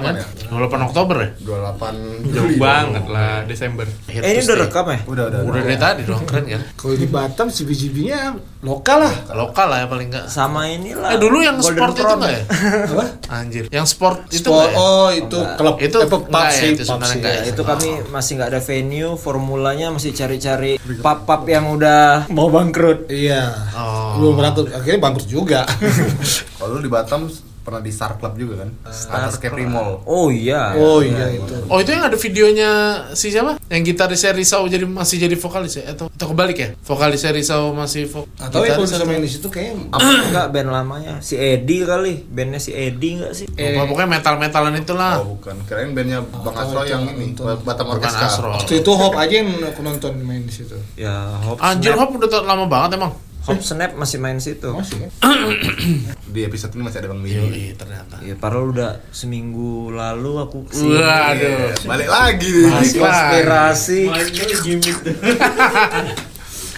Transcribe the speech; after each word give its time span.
28 0.00 0.06
kan? 0.06 0.14
ya? 0.18 0.26
28 0.50 0.88
Oktober 0.90 1.16
ya? 1.20 1.28
28 1.42 2.34
Jauh 2.34 2.52
banget 2.58 3.04
lah 3.10 3.34
Desember. 3.46 3.86
Eh 4.10 4.30
ini 4.34 4.40
udah 4.42 4.58
rekam 4.66 4.84
ya? 4.90 4.98
Udah, 5.06 5.24
udah. 5.30 5.40
Udah 5.44 5.60
dari 5.62 5.78
tadi 5.78 6.02
dong, 6.02 6.24
keren 6.26 6.44
kan? 6.48 6.62
Kalau 6.74 6.94
di 6.96 7.06
Batam 7.06 7.46
CBGB-nya 7.52 8.20
lokal 8.64 8.98
lah. 9.04 9.14
Lokal 9.36 9.66
lah 9.68 9.78
ya 9.84 9.86
paling 9.86 10.08
enggak. 10.08 10.26
Sama 10.32 10.66
inilah. 10.72 11.12
Eh 11.12 11.18
dulu 11.20 11.38
yang 11.44 11.60
Golden 11.60 11.76
sport 11.76 11.94
itu 11.94 12.14
enggak 12.16 12.32
ya? 12.32 12.42
Apa? 12.90 13.04
Anjir. 13.28 13.64
Yang 13.68 13.86
sport 13.92 14.18
itu 14.32 14.48
enggak 14.48 14.70
ya? 14.72 14.76
oh 14.80 15.08
itu 15.12 15.38
klub 15.60 15.76
Itu 15.78 15.96
eh, 16.00 16.08
pub 16.08 16.22
enggak 16.28 16.48
ya, 16.50 16.62
itu 16.64 16.82
pub 16.82 16.88
sebenarnya 16.88 17.16
enggak 17.20 17.32
Ya, 17.34 17.42
itu 17.50 17.62
kami 17.66 17.88
masih 18.08 18.32
nggak 18.40 18.50
ada 18.54 18.60
venue, 18.64 19.12
formulanya 19.20 19.86
masih 19.92 20.10
cari-cari 20.16 20.72
pub-pub 20.80 21.42
yang 21.44 21.64
udah 21.74 22.30
mau 22.32 22.48
bangkrut. 22.48 23.10
Iya. 23.12 23.52
Oh. 23.76 24.16
Belum 24.20 24.34
bangkrut, 24.40 24.68
akhirnya 24.72 25.00
bangkrut 25.00 25.28
juga. 25.28 25.68
Kalau 26.58 26.78
lu 26.78 26.80
di 26.80 26.90
Batam 26.90 27.28
pernah 27.64 27.80
di 27.80 27.88
Star 27.88 28.14
Club 28.14 28.36
juga 28.36 28.54
kan? 28.60 28.70
Atas 28.84 29.40
Capri 29.40 29.64
Mall. 29.64 30.04
Oh 30.04 30.28
iya. 30.28 30.76
oh 30.76 31.00
iya 31.00 31.32
itu. 31.32 31.54
Oh 31.66 31.80
itu 31.80 31.88
yang 31.88 32.04
ada 32.04 32.14
videonya 32.14 32.70
si 33.10 33.32
siapa? 33.32 33.56
Yang 33.66 33.82
gitarisnya 33.90 34.30
Risau 34.30 34.68
jadi 34.68 34.84
masih 34.84 35.16
jadi 35.18 35.32
vokalis 35.34 35.74
ya? 35.74 35.90
Atau, 35.90 36.06
atau 36.06 36.26
kebalik 36.28 36.56
ya? 36.56 36.68
Vokalisnya 36.78 37.32
Risau 37.32 37.72
masih 37.72 38.04
vok 38.04 38.28
Atau 38.36 38.62
ya 38.62 38.76
bisa 38.76 39.00
atau- 39.00 39.08
main 39.08 39.18
di 39.18 39.26
situ 39.26 39.48
kayaknya 39.48 39.88
Enggak 40.28 40.46
band 40.50 40.68
lamanya. 40.68 41.14
Si 41.18 41.34
Edi 41.34 41.80
kali. 41.82 42.20
Bandnya 42.22 42.60
si 42.60 42.70
Edi 42.70 43.16
enggak 43.16 43.32
sih? 43.32 43.48
eh, 43.50 43.72
Pokoknya- 43.72 43.88
Pokoknya 43.88 44.08
metal-metalan 44.12 44.74
itulah. 44.76 45.12
Oh 45.18 45.34
bukan, 45.34 45.56
kirain 45.64 45.90
bandnya 45.90 46.20
Bang 46.20 46.54
Asro 46.54 46.80
itu, 46.80 46.92
yang 46.92 47.02
ini. 47.08 47.32
Batam 47.64 47.86
Orkestra. 47.88 48.28
Waktu 48.54 48.84
itu 48.84 48.90
Hop 48.92 49.16
aja 49.16 49.34
yang 49.34 49.48
aku 49.64 49.80
nonton 49.80 50.12
main 50.20 50.44
di 50.44 50.52
situ. 50.52 50.76
Ya 50.94 51.14
Hop 51.40 51.56
Anjir. 51.58 51.96
Hop 51.96 52.12
udah 52.12 52.28
tau- 52.28 52.44
lama 52.44 52.68
banget 52.68 53.00
emang. 53.00 53.12
Hop 53.44 53.60
Snap 53.60 53.92
masih 53.94 54.16
main 54.16 54.40
situ. 54.40 54.72
Masih 54.72 55.04
kan? 55.04 55.10
Di 56.34 56.40
episode 56.42 56.72
ini 56.72 56.82
masih 56.82 56.98
ada 56.98 57.12
Bang 57.12 57.20
Mini. 57.20 57.36
Yoi 57.36 57.64
ternyata. 57.74 58.16
Ya 58.18 58.32
padahal 58.34 58.72
udah 58.72 58.90
seminggu 59.10 59.92
lalu 59.92 60.32
aku 60.38 60.64
Waduh. 60.64 61.76
Balik 61.84 62.08
lagi. 62.08 62.52
Mas- 62.66 62.96
konspirasi. 62.96 64.00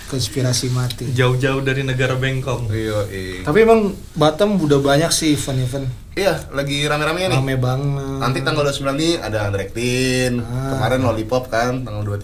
Konspirasi 0.06 0.70
mati. 0.70 1.02
Jauh-jauh 1.10 1.58
dari 1.60 1.82
negara 1.82 2.14
Bengkong. 2.14 2.70
Iya, 2.70 3.10
iya. 3.10 3.42
Tapi 3.42 3.58
emang 3.62 3.90
Batam 4.14 4.54
udah 4.54 4.78
banyak 4.78 5.10
sih 5.10 5.34
event-event 5.34 5.90
Iya, 6.14 6.46
lagi 6.48 6.80
rame-ramenya 6.80 7.28
nih. 7.28 7.38
rame 7.42 7.56
banget. 7.58 8.18
Nanti 8.22 8.38
tanggal 8.40 8.64
29 8.64 8.96
nih 8.96 9.12
ada 9.18 9.50
Andrek 9.50 9.74
Tin. 9.74 10.38
Ah. 10.40 10.72
Kemarin 10.72 11.02
Lollipop 11.02 11.50
kan 11.50 11.82
tanggal 11.82 12.06
23. 12.08 12.22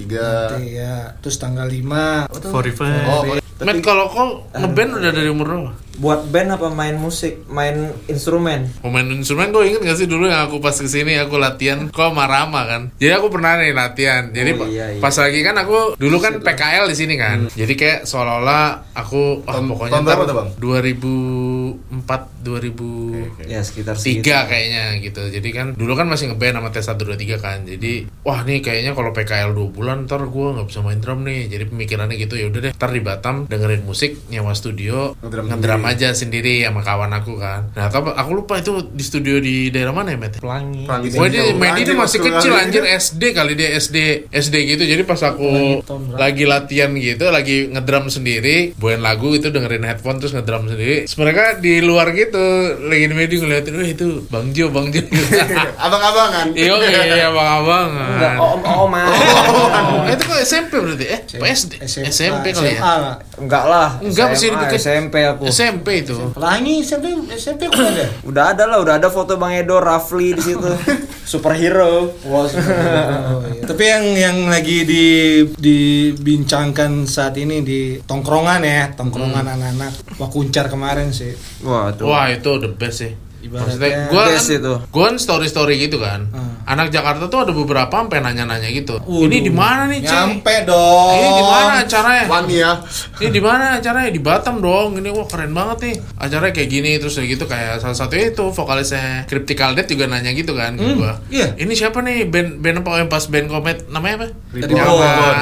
Nanti 0.49 0.65
ya. 0.73 1.13
Terus 1.19 1.37
tanggal 1.37 1.67
5 1.67 2.31
Forify. 2.49 3.03
Oh, 3.05 3.42
Matt 3.61 3.79
kalau 3.85 4.09
kau 4.09 4.29
ngeband 4.57 4.97
udah 4.97 5.11
dari 5.13 5.29
umur 5.29 5.47
berapa? 5.53 5.73
Buat 6.03 6.27
band 6.29 6.51
apa? 6.53 6.67
Main 6.69 6.99
musik, 6.99 7.47
main 7.47 7.79
instrumen? 8.11 8.67
Pemain 8.83 9.07
instrumen 9.07 9.49
gue 9.49 9.63
inget 9.65 9.81
gak 9.81 9.95
sih 9.97 10.11
dulu 10.11 10.27
yang 10.27 10.51
aku 10.51 10.59
pas 10.59 10.75
ke 10.75 10.85
sini 10.85 11.15
aku 11.15 11.39
latihan 11.39 11.87
kok 11.87 12.11
sama 12.11 12.27
Rama 12.27 12.67
kan? 12.67 12.83
Jadi 12.99 13.15
aku 13.15 13.31
pernah 13.31 13.55
nih 13.55 13.71
latihan. 13.71 14.27
Jadi 14.29 14.51
Oh, 14.53 14.67
iya, 14.67 14.87
iya. 14.89 14.99
pas 14.99 15.15
lagi 15.15 15.41
kan 15.41 15.55
aku 15.57 15.95
dulu 15.95 16.19
kan 16.19 16.43
PKL 16.43 16.85
di 16.85 16.97
sini 16.97 17.15
kan. 17.15 17.47
Jadi 17.49 17.73
kayak 17.73 17.99
seolah-olah 18.03 18.91
aku 18.93 19.47
ah, 19.47 19.55
Tahun- 19.55 19.71
pokoknya 19.71 19.93
tahun 19.93 20.05
berapa 20.05 20.25
tuh, 20.25 20.37
Bang? 20.37 20.49
2004 20.59 22.43
2000 22.43 23.47
Ya 23.47 23.61
sekitar 23.63 23.95
tiga 23.95 24.45
kayaknya 24.45 24.99
gitu. 24.99 25.23
Jadi 25.25 25.49
kan 25.51 25.67
dulu 25.73 25.95
kan 25.95 26.11
masih 26.11 26.29
ngeband 26.29 26.59
sama 26.59 26.69
tes 26.69 26.83
1 26.85 26.99
2 26.99 27.15
3 27.15 27.39
kan. 27.39 27.63
Jadi 27.63 27.93
wah 28.21 28.43
nih 28.43 28.59
kayaknya 28.59 28.93
kalau 28.93 29.11
PKL 29.13 29.55
2 29.55 29.71
bulan 29.71 30.05
ntar 30.05 30.21
gue 30.21 30.49
nggak 30.51 30.67
bisa 30.67 30.83
main 30.83 30.99
drum 30.99 31.23
nih. 31.23 31.47
Jadi 31.47 31.65
pemikirannya 31.69 32.19
gitu 32.19 32.35
ya 32.35 32.51
udah 32.51 32.61
deh 32.61 32.73
ntar 32.73 32.91
di 32.91 32.99
Batam 33.01 33.47
dengerin 33.47 33.83
musik 33.83 34.19
nyewa 34.27 34.51
studio 34.53 35.15
sendiri. 35.23 35.92
Aja 35.93 36.09
sendiri 36.13 36.65
sama 36.65 36.81
kawan 36.81 37.13
aku 37.13 37.37
kan 37.37 37.69
nah 37.77 37.93
atau 37.93 38.01
aku 38.09 38.31
lupa 38.33 38.57
itu 38.57 38.89
di 38.89 39.05
studio 39.05 39.37
di 39.39 39.69
daerah 39.69 39.93
mana 39.93 40.15
ya 40.15 40.19
Met? 40.19 40.41
Pelangi. 40.41 40.89
Pelangi. 40.89 41.09
Wah 41.15 41.29
dia 41.29 41.43
Anjir, 41.53 41.85
dia 41.85 41.97
masih 41.97 42.19
kecil 42.21 42.53
anjir 42.57 42.85
SD 42.85 43.23
kali 43.33 43.53
dia 43.53 43.69
SD 43.77 44.29
SD 44.33 44.55
gitu 44.73 44.83
jadi 44.89 45.03
pas 45.05 45.21
aku 45.21 45.81
lagi 46.17 46.45
latihan 46.49 46.91
gitu 46.97 47.29
lagi 47.29 47.69
ngedrum 47.69 48.09
sendiri 48.09 48.73
buain 48.77 49.05
lagu 49.05 49.33
itu 49.37 49.49
dengerin 49.53 49.85
headphone 49.85 50.21
terus 50.21 50.33
ngedrum 50.33 50.69
sendiri 50.69 51.05
terus 51.05 51.17
mereka 51.19 51.57
di 51.59 51.81
luar 51.81 52.13
gitu 52.13 52.41
lagi 52.87 53.05
di 53.09 53.15
Medi 53.15 53.35
ngeliatin 53.41 53.73
wah 53.77 53.89
itu 53.89 54.07
Bang 54.29 54.53
Jo 54.53 54.69
Bang 54.73 54.89
Jo 54.93 55.01
Abang-abangan. 55.85 56.47
iya 56.59 56.75
iya 56.79 57.29
bang 57.33 57.49
abang 57.61 57.89
Enggak, 57.93 58.33
om 58.39 58.61
om 58.63 58.93
Oh, 58.93 60.05
itu 60.07 60.23
kok 60.29 60.39
SMP 60.45 60.73
berarti 60.79 61.07
eh 61.09 61.21
SD 61.53 61.73
SMP 61.83 62.53
kali 62.53 62.77
ya? 62.77 63.19
Enggak 63.41 63.65
lah. 63.67 63.89
Enggak, 64.05 64.37
masih. 64.37 64.53
SMP 64.77 65.15
aku. 65.25 65.49
SMP 65.49 65.72
itu 65.81 66.17
Pelangi 66.37 66.85
SMP 66.85 67.17
SMP 67.33 67.73
aku 67.73 67.81
ada. 67.81 68.05
Udah 68.29 68.45
ada 68.53 68.65
lah, 68.69 68.79
udah 68.85 68.95
ada 69.01 69.09
foto 69.09 69.41
Bang 69.41 69.57
Edo, 69.57 69.81
Rafli 69.81 70.37
di 70.37 70.43
situ. 70.43 70.69
Superhero. 71.33 72.13
Wah, 72.29 72.45
oh, 72.47 73.47
iya. 73.49 73.65
Tapi 73.65 73.85
yang 73.89 74.05
yang 74.13 74.39
lagi 74.53 74.85
di 74.85 75.05
dibincangkan 75.49 77.09
saat 77.09 77.39
ini 77.41 77.65
di 77.65 77.97
tongkrongan 78.05 78.61
ya, 78.61 78.93
tongkrongan 78.93 79.47
anak-anak 79.47 80.21
Wakuncar 80.21 80.69
kemarin 80.69 81.15
sih. 81.15 81.33
Wah, 81.65 81.95
tuh. 81.95 82.11
wah 82.11 82.29
itu 82.29 82.51
the 82.61 82.69
best 82.69 83.07
sih 83.07 83.32
Ibaratnya 83.43 83.75
Maksudnya 83.75 83.91
gue 84.07 84.23
best 84.25 84.47
kan, 84.47 84.57
itu. 84.57 84.73
gua 84.89 85.03
kan 85.05 85.17
story-story 85.17 85.75
gitu 85.81 85.99
kan 85.99 86.21
Hmm. 86.31 86.51
Anak 86.63 86.89
Jakarta 86.89 87.27
tuh 87.27 87.43
ada 87.43 87.51
beberapa 87.51 87.91
sampai 87.93 88.19
nanya-nanya 88.19 88.71
gitu 88.71 88.95
Waduh. 88.97 89.27
Ini 89.27 89.39
di 89.41 89.51
mana 89.51 89.83
nih 89.85 89.99
Cek? 90.01 90.15
Nyampe 90.15 90.55
dong. 90.63 91.11
Ini 91.13 91.29
di 91.29 91.45
mana 91.45 91.73
acaranya? 91.83 92.25
Wani 92.25 92.55
ya. 92.55 92.73
Ini 93.19 93.29
di 93.29 93.43
mana 93.43 93.65
acaranya? 93.75 94.09
Di 94.09 94.23
Batam 94.23 94.57
dong. 94.59 94.95
Ini 94.95 95.11
wah 95.11 95.27
keren 95.27 95.51
banget 95.51 95.79
nih. 95.83 95.95
Acaranya 96.15 96.53
kayak 96.53 96.71
gini 96.71 96.91
terus 96.97 97.19
kayak 97.19 97.31
gitu 97.33 97.45
kayak 97.45 97.83
salah 97.83 97.99
satunya 97.99 98.31
itu 98.31 98.45
vokalisnya 98.47 99.27
Cryptical 99.27 99.75
Death 99.75 99.91
juga 99.91 100.07
nanya 100.07 100.31
gitu 100.31 100.55
kan 100.55 100.73
ke 100.73 100.85
Hmm, 100.85 100.97
gua. 100.97 101.19
iya. 101.29 101.51
Ini 101.53 101.73
siapa 101.73 101.99
nih 101.99 102.31
band 102.31 102.63
band 102.63 102.77
apa 102.79 102.91
yang 102.97 103.11
pas 103.11 103.27
band 103.27 103.47
komet 103.49 103.79
namanya 103.89 104.15
apa? 104.17 104.27
Tadi 104.53 104.73
Yang- 104.73 104.87
Bogor, 104.87 105.35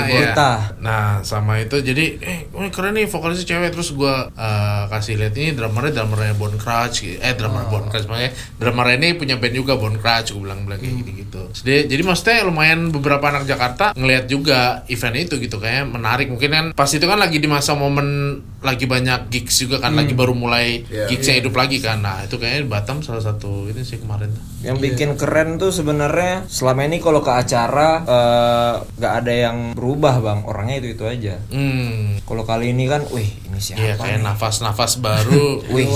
nah, 0.81 1.21
sama 1.21 1.59
itu 1.59 1.77
jadi 1.79 2.05
eh 2.17 2.39
keren 2.71 2.95
nih 2.95 3.05
vokalisnya 3.05 3.45
cewek 3.47 3.71
terus 3.71 3.93
gua 3.93 4.33
eh, 4.33 4.83
kasih 4.89 5.19
lihat 5.19 5.35
ini 5.35 5.53
drummernya 5.53 6.01
drummernya 6.01 6.33
Bon 6.35 6.55
Crutch 6.55 7.05
gitu. 7.05 7.19
Eh 7.19 7.35
drummer 7.35 7.69
Bon 7.69 7.85
Crutch 7.91 8.07
makanya 8.07 8.31
drummer 8.57 8.87
ini 8.95 9.13
punya 9.13 9.37
band 9.37 9.53
juga 9.53 9.75
Bon 9.75 9.93
Crutch 9.93 10.33
gua 10.33 10.43
bilang 10.47 10.61
bilang 10.65 10.79
kayak 10.79 10.95
gitu 11.03 11.11
gitu. 11.19 11.43
Jadi, 11.63 11.91
jadi 11.91 12.03
maksudnya 12.03 12.39
lumayan 12.47 12.81
beberapa 12.89 13.27
anak 13.27 13.45
Jakarta 13.45 13.93
ngelihat 13.93 14.25
juga 14.25 14.59
event 14.87 15.17
itu 15.19 15.35
gitu 15.37 15.59
kayak 15.59 15.85
menarik 15.85 16.31
mungkin 16.31 16.51
kan 16.51 16.67
pas 16.73 16.89
itu 16.89 17.03
kan 17.03 17.19
lagi 17.19 17.37
di 17.37 17.47
masa 17.47 17.75
momen 17.75 18.41
lagi 18.61 18.85
banyak 18.85 19.33
gigs 19.33 19.65
juga 19.65 19.81
kan 19.81 19.97
lagi 19.97 20.13
baru 20.13 20.37
mulai 20.37 20.85
Iya. 20.85 21.09
gigsnya 21.09 21.41
hidup 21.41 21.57
lagi 21.57 21.81
kan. 21.81 21.99
Nah, 21.99 22.29
itu 22.29 22.37
kayaknya 22.37 22.61
di 22.63 22.69
Batam 22.69 23.01
salah 23.01 23.25
satu 23.25 23.67
ini 23.67 23.81
sih 23.81 23.97
kemarin. 23.97 24.31
Yang 24.61 24.77
bikin 24.79 25.11
keren 25.17 25.57
tuh 25.57 25.73
sebenarnya 25.73 26.45
selama 26.47 26.85
ini 26.85 27.01
kalau 27.01 27.25
ke 27.25 27.33
acara 27.33 28.05
eh, 28.05 28.75
nggak 29.01 29.15
ada 29.25 29.33
yang 29.33 29.57
berubah 29.73 30.21
bang, 30.21 30.39
orangnya 30.45 30.77
itu 30.85 30.89
itu 30.93 31.05
aja. 31.09 31.41
Hmm. 31.49 32.21
Kalau 32.21 32.45
kali 32.45 32.77
ini 32.77 32.85
kan, 32.85 33.09
wih 33.09 33.27
ini 33.49 33.59
siapa 33.59 33.81
Iya 33.81 33.95
kayak 33.97 34.21
nafas-nafas 34.21 35.01
baru. 35.01 35.49
Wih, 35.73 35.89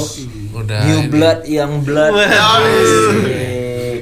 udah 0.55 0.81
new 0.87 1.01
ini. 1.03 1.11
blood 1.11 1.41
yang 1.51 1.73
blood. 1.83 2.13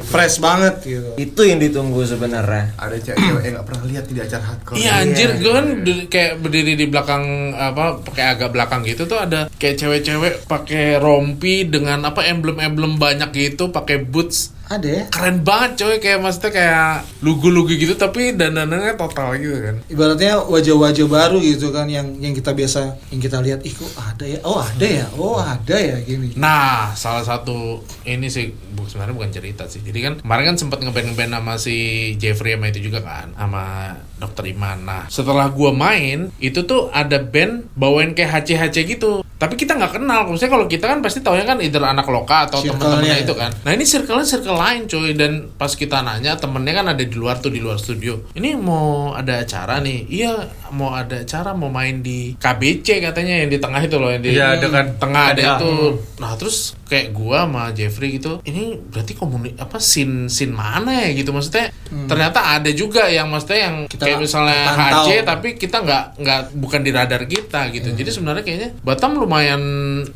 Fresh 0.03 0.45
banget 0.45 0.75
gitu. 0.85 1.09
Itu 1.17 1.41
yang 1.41 1.57
ditunggu 1.57 2.05
sebenarnya. 2.05 2.77
Ada 2.77 3.01
cewek 3.01 3.49
yang 3.49 3.57
nggak 3.57 3.65
pernah 3.65 3.85
lihat 3.89 4.05
di 4.13 4.21
acara 4.21 4.45
hardcore. 4.45 4.77
Iya 4.77 4.93
anjir, 5.01 5.41
gue 5.41 5.53
kan 5.57 5.67
kayak 6.13 6.33
berdiri 6.37 6.77
di 6.77 6.85
belakang 6.85 7.57
apa 7.57 7.97
pakai 8.05 8.25
agak 8.37 8.53
belakang 8.53 8.85
gitu 8.85 9.09
tuh 9.09 9.17
ada 9.17 9.49
kayak 9.57 9.81
cewek-cewek 9.81 10.45
pakai 10.45 11.01
rompi 11.01 11.65
dengan 11.65 12.05
apa 12.05 12.29
emblem-emblem 12.29 13.01
banyak 13.01 13.33
gitu, 13.33 13.73
pakai 13.73 14.05
boots. 14.05 14.53
Ada 14.73 14.89
ya? 14.89 15.03
Keren 15.09 15.37
banget 15.41 15.71
coy, 15.79 15.97
kayak 15.99 16.19
maksudnya 16.19 16.51
kayak 16.51 16.89
lugu-lugu 17.19 17.73
gitu 17.73 17.93
tapi 17.95 18.33
dandanannya 18.33 18.97
total 18.97 19.37
gitu 19.37 19.57
kan. 19.59 19.77
Ibaratnya 19.87 20.41
wajah-wajah 20.43 21.07
baru 21.07 21.39
gitu 21.39 21.69
kan 21.69 21.87
yang 21.87 22.17
yang 22.17 22.33
kita 22.33 22.51
biasa 22.51 22.81
yang 23.09 23.21
kita 23.21 23.39
lihat 23.39 23.61
ih 23.63 23.71
kok 23.71 23.93
ada 23.95 24.25
ya 24.25 24.41
oh 24.43 24.57
ada 24.57 24.87
ya 24.87 25.07
oh 25.13 25.37
ada 25.37 25.77
ya 25.77 25.97
gini 26.01 26.33
Nah, 26.35 26.91
salah 26.93 27.21
satu 27.21 27.79
ini 28.03 28.27
sih 28.27 28.49
bu- 28.49 28.85
sebenarnya 28.85 29.13
bukan 29.13 29.31
cerita 29.31 29.65
sih. 29.67 29.81
Jadi 29.81 29.99
kan 30.01 30.13
kemarin 30.19 30.45
kan 30.49 30.57
sempat 30.57 30.79
ngeband 30.79 31.13
ngeband 31.13 31.33
sama 31.33 31.55
si 31.57 31.77
Jeffrey 32.17 32.55
sama 32.55 32.67
itu 32.67 32.81
juga 32.83 33.01
kan, 33.01 33.31
sama 33.33 33.93
Dokter 34.23 34.47
Iman. 34.47 34.87
Nah, 34.87 35.11
setelah 35.11 35.51
gua 35.51 35.75
main 35.75 36.31
itu 36.39 36.63
tuh 36.63 36.87
ada 36.95 37.19
band 37.19 37.75
bawain 37.75 38.15
kayak 38.15 38.47
HC-HC 38.47 38.77
gitu. 38.87 39.27
Tapi 39.43 39.59
kita 39.59 39.75
nggak 39.75 39.99
kenal. 39.99 40.31
Maksudnya 40.31 40.55
kalau 40.55 40.67
kita 40.71 40.87
kan 40.87 41.03
pasti 41.03 41.19
taunya 41.19 41.43
kan 41.43 41.59
either 41.59 41.83
anak 41.83 42.07
loka 42.07 42.47
atau 42.47 42.63
Circle-nya 42.63 42.79
teman-temannya 42.79 43.17
ya. 43.19 43.25
itu 43.27 43.35
kan. 43.35 43.51
Nah 43.67 43.71
ini 43.75 43.83
circle-nya 43.83 44.23
circle 44.23 44.55
lain 44.55 44.83
coy 44.87 45.11
dan 45.19 45.33
pas 45.59 45.75
kita 45.75 45.99
nanya 45.99 46.39
temennya 46.39 46.79
kan 46.79 46.87
ada 46.95 47.03
di 47.03 47.17
luar 47.19 47.43
tuh 47.43 47.51
di 47.51 47.59
luar 47.59 47.75
studio. 47.83 48.31
Ini 48.39 48.55
mau 48.55 49.19
ada 49.19 49.43
acara 49.43 49.83
nih. 49.83 50.07
Iya 50.07 50.47
mau 50.71 50.95
ada 50.95 51.27
acara 51.27 51.59
mau 51.59 51.75
main 51.75 52.07
di 52.07 52.39
KBC 52.39 53.03
katanya 53.03 53.43
yang 53.43 53.51
di 53.51 53.59
tengah 53.59 53.83
itu 53.83 53.97
loh 53.99 54.15
yang 54.15 54.23
di 54.23 54.31
Iya, 54.31 54.63
dekat 54.63 55.03
tengah 55.03 55.35
ada 55.35 55.43
itu. 55.59 55.99
Nah 56.23 56.39
terus 56.39 56.79
kayak 56.93 57.09
gua 57.11 57.49
sama 57.49 57.73
Jeffrey 57.73 58.21
gitu 58.21 58.45
ini 58.45 58.77
berarti 58.77 59.17
komuni 59.17 59.57
apa 59.57 59.81
sin 59.81 60.29
sin 60.29 60.53
mana 60.53 60.93
ya 61.01 61.17
gitu 61.17 61.33
maksudnya 61.33 61.73
ternyata 62.05 62.57
ada 62.57 62.69
juga 62.71 63.09
yang 63.09 63.29
maksudnya 63.29 63.61
yang 63.63 63.77
Hmm. 63.83 63.89
Kita 63.89 64.05
kayak 64.05 64.21
misalnya 64.21 64.61
pantau. 64.69 65.05
HC 65.05 65.11
tapi 65.23 65.49
kita 65.55 65.77
nggak 65.81 66.05
nggak 66.19 66.41
bukan 66.55 66.81
di 66.81 66.91
radar 66.91 67.23
kita 67.25 67.61
gitu 67.71 67.89
Hmm. 67.89 67.97
jadi 67.97 68.11
sebenarnya 68.11 68.43
kayaknya 68.43 68.71
Batam 68.81 69.17
lumayan 69.17 69.63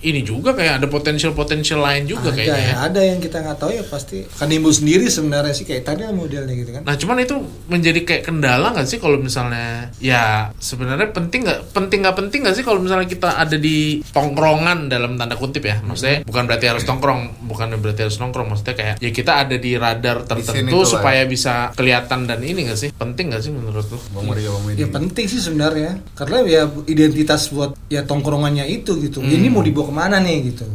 ini 0.00 0.20
juga 0.20 0.52
kayak 0.52 0.82
ada 0.82 0.86
potensial 0.86 1.32
potensial 1.32 1.80
lain 1.80 2.04
juga 2.04 2.30
ada 2.30 2.36
kayaknya 2.36 2.60
ya. 2.60 2.68
ya, 2.68 2.76
ada 2.84 3.00
yang 3.00 3.18
kita 3.18 3.36
nggak 3.40 3.56
tahu 3.56 3.70
ya 3.72 3.84
pasti 3.86 4.26
akan 4.26 4.48
nimbul 4.48 4.72
sendiri 4.72 5.06
sebenarnya 5.06 5.52
sih 5.52 5.64
kayak 5.64 5.82
tadi 5.82 6.04
modelnya 6.06 6.52
gitu 6.52 6.70
kan 6.70 6.82
Nah 6.82 6.94
cuman 6.94 7.16
itu 7.18 7.34
menjadi 7.66 8.00
kayak 8.02 8.22
kendala 8.24 8.66
nggak 8.72 8.86
sih 8.86 8.98
kalau 8.98 9.16
misalnya 9.16 9.88
ya 9.96 10.50
sebenarnya 10.56 11.08
penting 11.10 11.40
nggak 11.44 11.60
penting 11.72 11.98
nggak 12.02 12.16
penting 12.16 12.40
nggak 12.42 12.56
sih 12.56 12.64
kalau 12.64 12.78
misalnya 12.78 13.06
kita 13.06 13.30
ada 13.36 13.56
di 13.56 14.00
tongkrongan 14.10 14.88
dalam 14.88 15.14
tanda 15.16 15.34
kutip 15.34 15.62
ya 15.62 15.78
maksudnya 15.80 16.22
bukan 16.24 16.44
berarti 16.44 16.65
harus 16.70 16.84
tongkrong 16.86 17.46
bukan 17.46 17.76
berarti 17.78 18.06
harus 18.08 18.18
nongkrong 18.18 18.48
maksudnya 18.50 18.74
kayak 18.74 18.94
ya 18.98 19.10
kita 19.10 19.32
ada 19.46 19.56
di 19.56 19.72
radar 19.78 20.24
Di 20.24 20.28
tertentu 20.28 20.70
itu 20.72 20.78
lah 20.82 20.88
supaya 20.88 21.22
bisa 21.26 21.70
kelihatan 21.76 22.26
dan 22.26 22.40
ini 22.42 22.66
nggak 22.66 22.78
sih 22.78 22.90
penting 22.94 23.32
nggak 23.32 23.42
sih 23.42 23.52
menurut 23.54 23.86
lu? 23.86 23.98
Bang 24.12 24.26
Maria, 24.26 24.50
Bang 24.52 24.64
Medi. 24.66 24.78
Ya 24.82 24.88
penting 24.90 25.26
sih 25.30 25.40
sebenarnya 25.40 26.02
karena 26.18 26.42
ya 26.46 26.62
identitas 26.88 27.48
buat 27.50 27.78
ya 27.86 28.02
tongkrongannya 28.02 28.66
itu 28.68 28.98
gitu. 29.02 29.22
Ini 29.22 29.48
mau 29.50 29.62
dibawa 29.62 29.86
ke 29.90 29.94
mana 29.94 30.16
nih 30.22 30.54
gitu. 30.54 30.66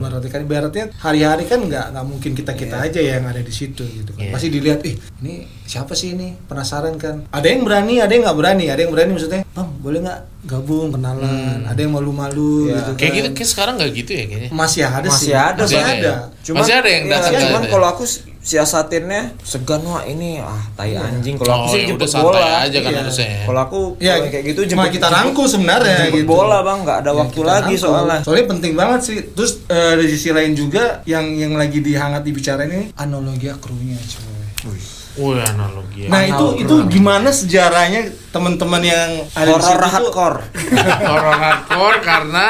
Berarti 0.00 0.28
kan 0.32 0.40
ibaratnya 0.44 0.84
hari-hari 0.96 1.44
kan 1.44 1.60
nggak 1.60 1.92
nggak 1.92 2.06
mungkin 2.08 2.32
kita 2.32 2.52
kita 2.56 2.76
aja 2.88 3.00
yang 3.00 3.24
ada 3.28 3.44
di 3.44 3.52
situ 3.52 3.84
gitu 3.84 4.16
kan. 4.16 4.28
Iya. 4.28 4.32
Pasti 4.32 4.48
dilihat, 4.48 4.80
ih 4.88 4.96
ini 5.20 5.44
siapa 5.68 5.92
sih 5.92 6.16
ini? 6.16 6.32
Penasaran 6.48 6.96
kan? 6.96 7.28
Ada 7.28 7.46
yang 7.52 7.68
berani, 7.68 8.00
ada 8.00 8.12
yang 8.12 8.24
nggak 8.24 8.38
berani. 8.40 8.64
Ada 8.72 8.80
yang 8.88 8.92
berani 8.96 9.10
maksudnya, 9.12 9.44
bang 9.44 9.68
boleh 9.80 9.98
nggak 10.00 10.20
gabung 10.42 10.88
kenalan? 10.90 11.62
Ada 11.62 11.80
yang 11.80 11.92
malu-malu 11.92 12.66
Iya. 12.66 12.76
gitu. 12.78 12.90
Kayak 12.94 13.04
kan. 13.06 13.18
gitu 13.18 13.28
kayak 13.32 13.48
sekarang 13.48 13.74
nggak 13.76 13.90
gitu 13.94 14.10
ya 14.10 14.24
kayaknya. 14.24 14.50
Masih 14.50 14.82
ada 14.82 15.06
Masih 15.06 15.20
sih. 15.22 15.34
ada, 15.34 15.60
Masih 15.60 15.76
Bang. 15.76 15.90
ada. 15.94 16.12
Masih 16.50 16.74
ada 16.74 16.88
yang 16.88 17.04
iya, 17.04 17.12
datang 17.12 17.32
ke- 17.32 17.42
cuman 17.42 17.62
kalau 17.66 17.86
aku 17.88 18.02
si- 18.04 18.22
siasatinnya 18.40 19.36
segan 19.38 19.82
wah 19.82 20.00
ini 20.02 20.38
ah 20.38 20.56
tai 20.72 20.92
anjing 20.92 21.36
kalau 21.36 21.52
aku 21.54 21.66
Oh, 21.66 21.70
sih 21.70 21.80
ya 21.82 21.88
jemput 21.88 22.08
bola 22.10 22.40
aja 22.62 22.78
kan 22.78 22.90
Iya. 22.90 23.00
harusnya. 23.00 23.28
ya. 23.28 23.40
kalau 23.44 23.60
aku 23.60 23.80
Ya, 23.98 24.14
kayak 24.18 24.44
gitu 24.46 24.60
cuma 24.66 24.82
jemput 24.82 24.96
kita 24.96 25.06
rangkul 25.08 25.46
sebenarnya 25.46 25.96
jemput 26.02 26.16
gitu. 26.16 26.30
bola 26.30 26.58
bang 26.60 26.78
nggak 26.80 26.98
ada 26.98 27.10
Ya, 27.10 27.18
waktu 27.18 27.40
lagi 27.42 27.60
rangkul. 27.70 27.84
soalnya 27.84 28.18
Soalnya 28.20 28.46
penting 28.48 28.72
banget 28.74 29.00
sih. 29.02 29.16
Terus 29.30 29.52
eh, 29.66 29.92
dari 29.94 30.08
sisi 30.08 30.28
lain 30.30 30.52
juga 30.54 30.84
yang 31.04 31.26
yang 31.34 31.52
lagi 31.52 31.78
dihangat 31.78 32.22
dibicarain 32.22 32.66
ini 32.66 32.84
analogi 32.96 33.52
krunya 33.54 34.00
cuy. 34.00 34.80
Wih 35.20 35.42
analogi. 35.44 36.00
ya. 36.00 36.08
Nah 36.08 36.22
itu 36.22 36.46
itu 36.60 36.74
gimana 36.88 37.28
sejarahnya 37.30 38.08
teman-teman 38.30 38.78
yang 38.80 39.10
horor 39.28 39.58
tuh? 39.58 39.74
hardcore. 39.76 40.38
Horor 41.10 41.34
hardcore 41.34 41.98
karena 42.00 42.44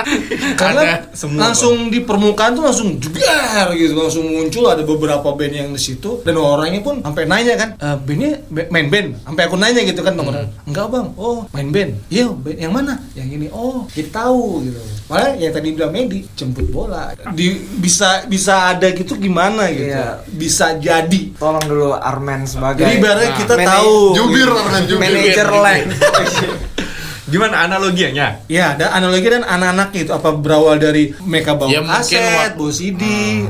Karena 0.54 0.80
ada 0.82 0.94
semua, 1.12 1.40
langsung 1.42 1.88
di 1.88 2.00
permukaan 2.00 2.52
tuh 2.52 2.62
langsung 2.62 2.88
jegar 2.96 3.72
gitu 3.72 3.96
langsung 3.96 4.24
muncul 4.24 4.64
ada 4.66 4.82
beberapa 4.82 5.24
band 5.30 5.54
yang 5.54 5.68
di 5.70 5.80
situ. 5.80 6.20
Dan 6.20 6.36
orangnya 6.36 6.80
pun 6.80 7.00
sampai 7.00 7.24
nanya 7.24 7.54
kan 7.56 7.68
e, 7.74 7.88
bandnya 7.98 8.30
ba- 8.46 8.68
main 8.70 8.86
band? 8.86 9.08
Sampai 9.22 9.42
aku 9.42 9.56
nanya 9.56 9.80
gitu 9.82 10.00
kan 10.00 10.14
temen 10.14 10.34
enggak 10.64 10.86
bang. 10.86 11.06
Oh 11.16 11.48
main 11.50 11.68
band. 11.68 11.90
Iya 12.06 12.28
band 12.28 12.58
yang 12.58 12.72
mana? 12.72 12.94
Yang 13.12 13.28
ini. 13.32 13.46
Oh 13.50 13.88
kita 13.88 14.22
tahu 14.22 14.62
gitu. 14.62 14.80
Malah 15.06 15.34
yang 15.34 15.50
tadi 15.50 15.68
bilang 15.70 15.90
Medi 15.90 16.22
jemput 16.30 16.68
bola. 16.68 17.10
Di 17.32 17.50
bisa 17.74 18.22
bisa 18.24 18.70
ada 18.70 18.90
gitu 18.90 19.16
gimana 19.16 19.66
gitu? 19.68 19.90
Iya. 19.90 20.22
bisa 20.28 20.76
jadi. 20.76 21.34
Tolong 21.34 21.64
dulu 21.64 21.90
Armen 21.92 22.44
sebagai 22.44 22.84
jadi 22.84 23.00
ibaratnya 23.00 23.28
Nah, 23.28 23.38
kita 23.38 23.54
tahu. 23.56 23.94
Jubir 24.12 24.48
orang 24.48 24.84
jubir. 24.84 25.00
manajer 25.00 25.46
Jubir. 25.46 25.62
Right. 25.70 26.80
Gimana 27.30 27.62
analogianya? 27.62 28.42
Ya, 28.50 28.74
dan 28.74 28.90
analogi 28.90 29.30
dan 29.30 29.46
anak-anak 29.46 29.94
itu 29.94 30.10
apa 30.10 30.34
berawal 30.34 30.82
dari 30.82 31.14
mereka 31.22 31.54
bawa 31.54 31.70
Ya, 31.70 31.78
wak- 31.78 32.58
bawa 32.58 32.72
CD, 32.74 33.02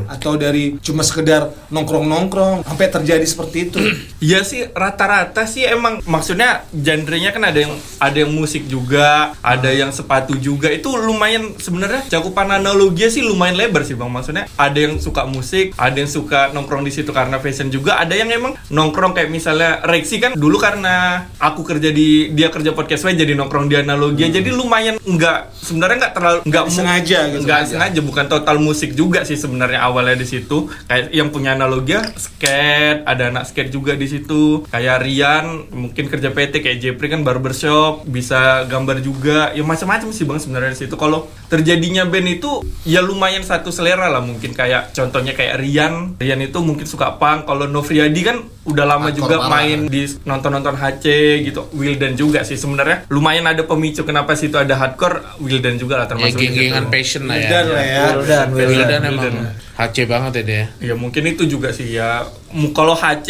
atau 0.05 0.37
dari 0.37 0.77
cuma 0.85 1.01
sekedar 1.01 1.49
nongkrong-nongkrong 1.73 2.61
sampai 2.63 2.93
terjadi 2.93 3.25
seperti 3.25 3.73
itu. 3.73 3.81
Iya 4.21 4.45
sih 4.51 4.69
rata-rata 4.69 5.49
sih 5.49 5.65
emang 5.65 6.05
maksudnya 6.05 6.69
genrenya 6.77 7.33
kan 7.33 7.49
ada 7.49 7.65
yang 7.65 7.73
ada 7.97 8.19
yang 8.21 8.33
musik 8.37 8.69
juga, 8.69 9.33
ada 9.41 9.73
yang 9.73 9.89
sepatu 9.91 10.37
juga. 10.37 10.69
Itu 10.69 10.93
lumayan 10.95 11.57
sebenarnya 11.57 12.05
cakupan 12.13 12.53
analogi 12.53 13.09
sih 13.09 13.25
lumayan 13.25 13.57
lebar 13.57 13.89
sih 13.89 13.97
Bang. 13.97 14.13
Maksudnya 14.13 14.45
ada 14.55 14.77
yang 14.77 15.01
suka 15.01 15.25
musik, 15.25 15.73
ada 15.81 15.97
yang 15.97 16.11
suka 16.11 16.53
nongkrong 16.53 16.85
di 16.85 16.93
situ 16.93 17.09
karena 17.11 17.41
fashion 17.41 17.73
juga, 17.73 17.97
ada 17.97 18.13
yang 18.13 18.29
emang 18.29 18.53
nongkrong 18.69 19.17
kayak 19.17 19.33
misalnya 19.33 19.81
Rexi 19.81 20.21
kan 20.21 20.37
dulu 20.37 20.61
karena 20.61 21.25
aku 21.41 21.65
kerja 21.65 21.89
di 21.89 22.35
dia 22.37 22.53
kerja 22.53 22.77
podcast 22.77 23.09
way 23.09 23.17
jadi 23.17 23.33
nongkrong 23.33 23.70
di 23.71 23.79
analogi. 23.79 24.27
Jadi 24.27 24.51
lumayan 24.51 24.99
enggak 25.07 25.55
sebenarnya 25.55 25.97
enggak 26.03 26.15
terlalu 26.19 26.39
enggak 26.43 26.65
mu- 26.67 26.75
Sengaja 26.75 27.19
gitu. 27.31 27.41
Enggak 27.47 27.61
sengaja 27.71 28.01
bukan 28.03 28.27
total 28.27 28.57
musik 28.59 28.91
juga 28.93 29.23
sih 29.23 29.39
sebenarnya 29.39 29.87
awalnya 29.87 30.19
di 30.19 30.27
situ. 30.27 30.67
Kayak 30.91 31.15
yang 31.15 31.31
punya 31.31 31.55
analogi 31.55 31.95
ya, 31.95 32.03
skate, 32.15 33.07
ada 33.07 33.31
anak 33.31 33.47
skate 33.47 33.71
juga 33.71 33.95
di 33.95 34.11
situ. 34.11 34.67
Kayak 34.67 35.07
Rian 35.07 35.71
mungkin 35.71 36.11
kerja 36.11 36.35
PT 36.35 36.61
kayak 36.61 36.79
Jepri 36.81 37.07
kan 37.07 37.23
barbershop, 37.23 38.03
bisa 38.05 38.67
gambar 38.67 38.99
juga. 38.99 39.55
Ya 39.55 39.63
macam-macam 39.63 40.11
sih 40.11 40.27
Bang 40.27 40.43
sebenarnya 40.43 40.75
di 40.75 40.81
situ. 40.83 40.95
Kalau 40.97 41.31
terjadinya 41.47 42.03
band 42.03 42.29
itu 42.31 42.51
ya 42.83 42.99
lumayan 43.01 43.43
satu 43.43 43.71
selera 43.71 44.09
lah 44.09 44.23
mungkin 44.23 44.51
kayak 44.51 44.91
contohnya 44.91 45.37
kayak 45.37 45.61
Rian. 45.61 46.19
Rian 46.19 46.41
itu 46.41 46.59
mungkin 46.59 46.89
suka 46.89 47.15
punk. 47.15 47.47
Kalau 47.47 47.69
Novriadi 47.69 48.23
kan 48.25 48.37
udah 48.71 48.85
lama 48.87 49.11
Hardcore 49.11 49.19
juga 49.19 49.37
parah. 49.43 49.51
main 49.51 49.79
di 49.91 50.03
nonton-nonton 50.23 50.75
HC 50.79 51.05
gitu. 51.45 51.61
Wildan 51.75 52.15
juga 52.15 52.47
sih 52.47 52.55
sebenarnya 52.57 53.11
lumayan 53.11 53.51
ada 53.51 53.67
pemicu 53.67 54.07
kenapa 54.07 54.39
situ 54.39 54.57
ada 54.57 54.79
hardcore 54.79 55.43
Wildan 55.43 55.77
juga 55.77 55.99
lah 55.99 56.07
ya 56.07 56.11
termasuk 56.11 56.39
di 56.39 56.47
geng-gengan 56.47 56.87
passion 56.89 57.27
lah 57.27 57.37
ya. 57.37 57.43
Wildan 57.43 57.67
lah 57.69 57.85
ya. 57.85 58.03
Wildan, 58.17 58.47
Wildan, 58.55 59.01
Wildan. 59.03 59.03
emang 59.11 59.35
HC 59.81 59.97
banget 60.05 60.33
ya 60.39 60.43
dia. 60.45 60.65
Ya 60.81 60.95
mungkin 60.95 61.23
itu 61.27 61.45
juga 61.49 61.73
sih 61.73 61.91
ya. 61.97 62.25
Kalau 62.51 62.99
HC 62.99 63.29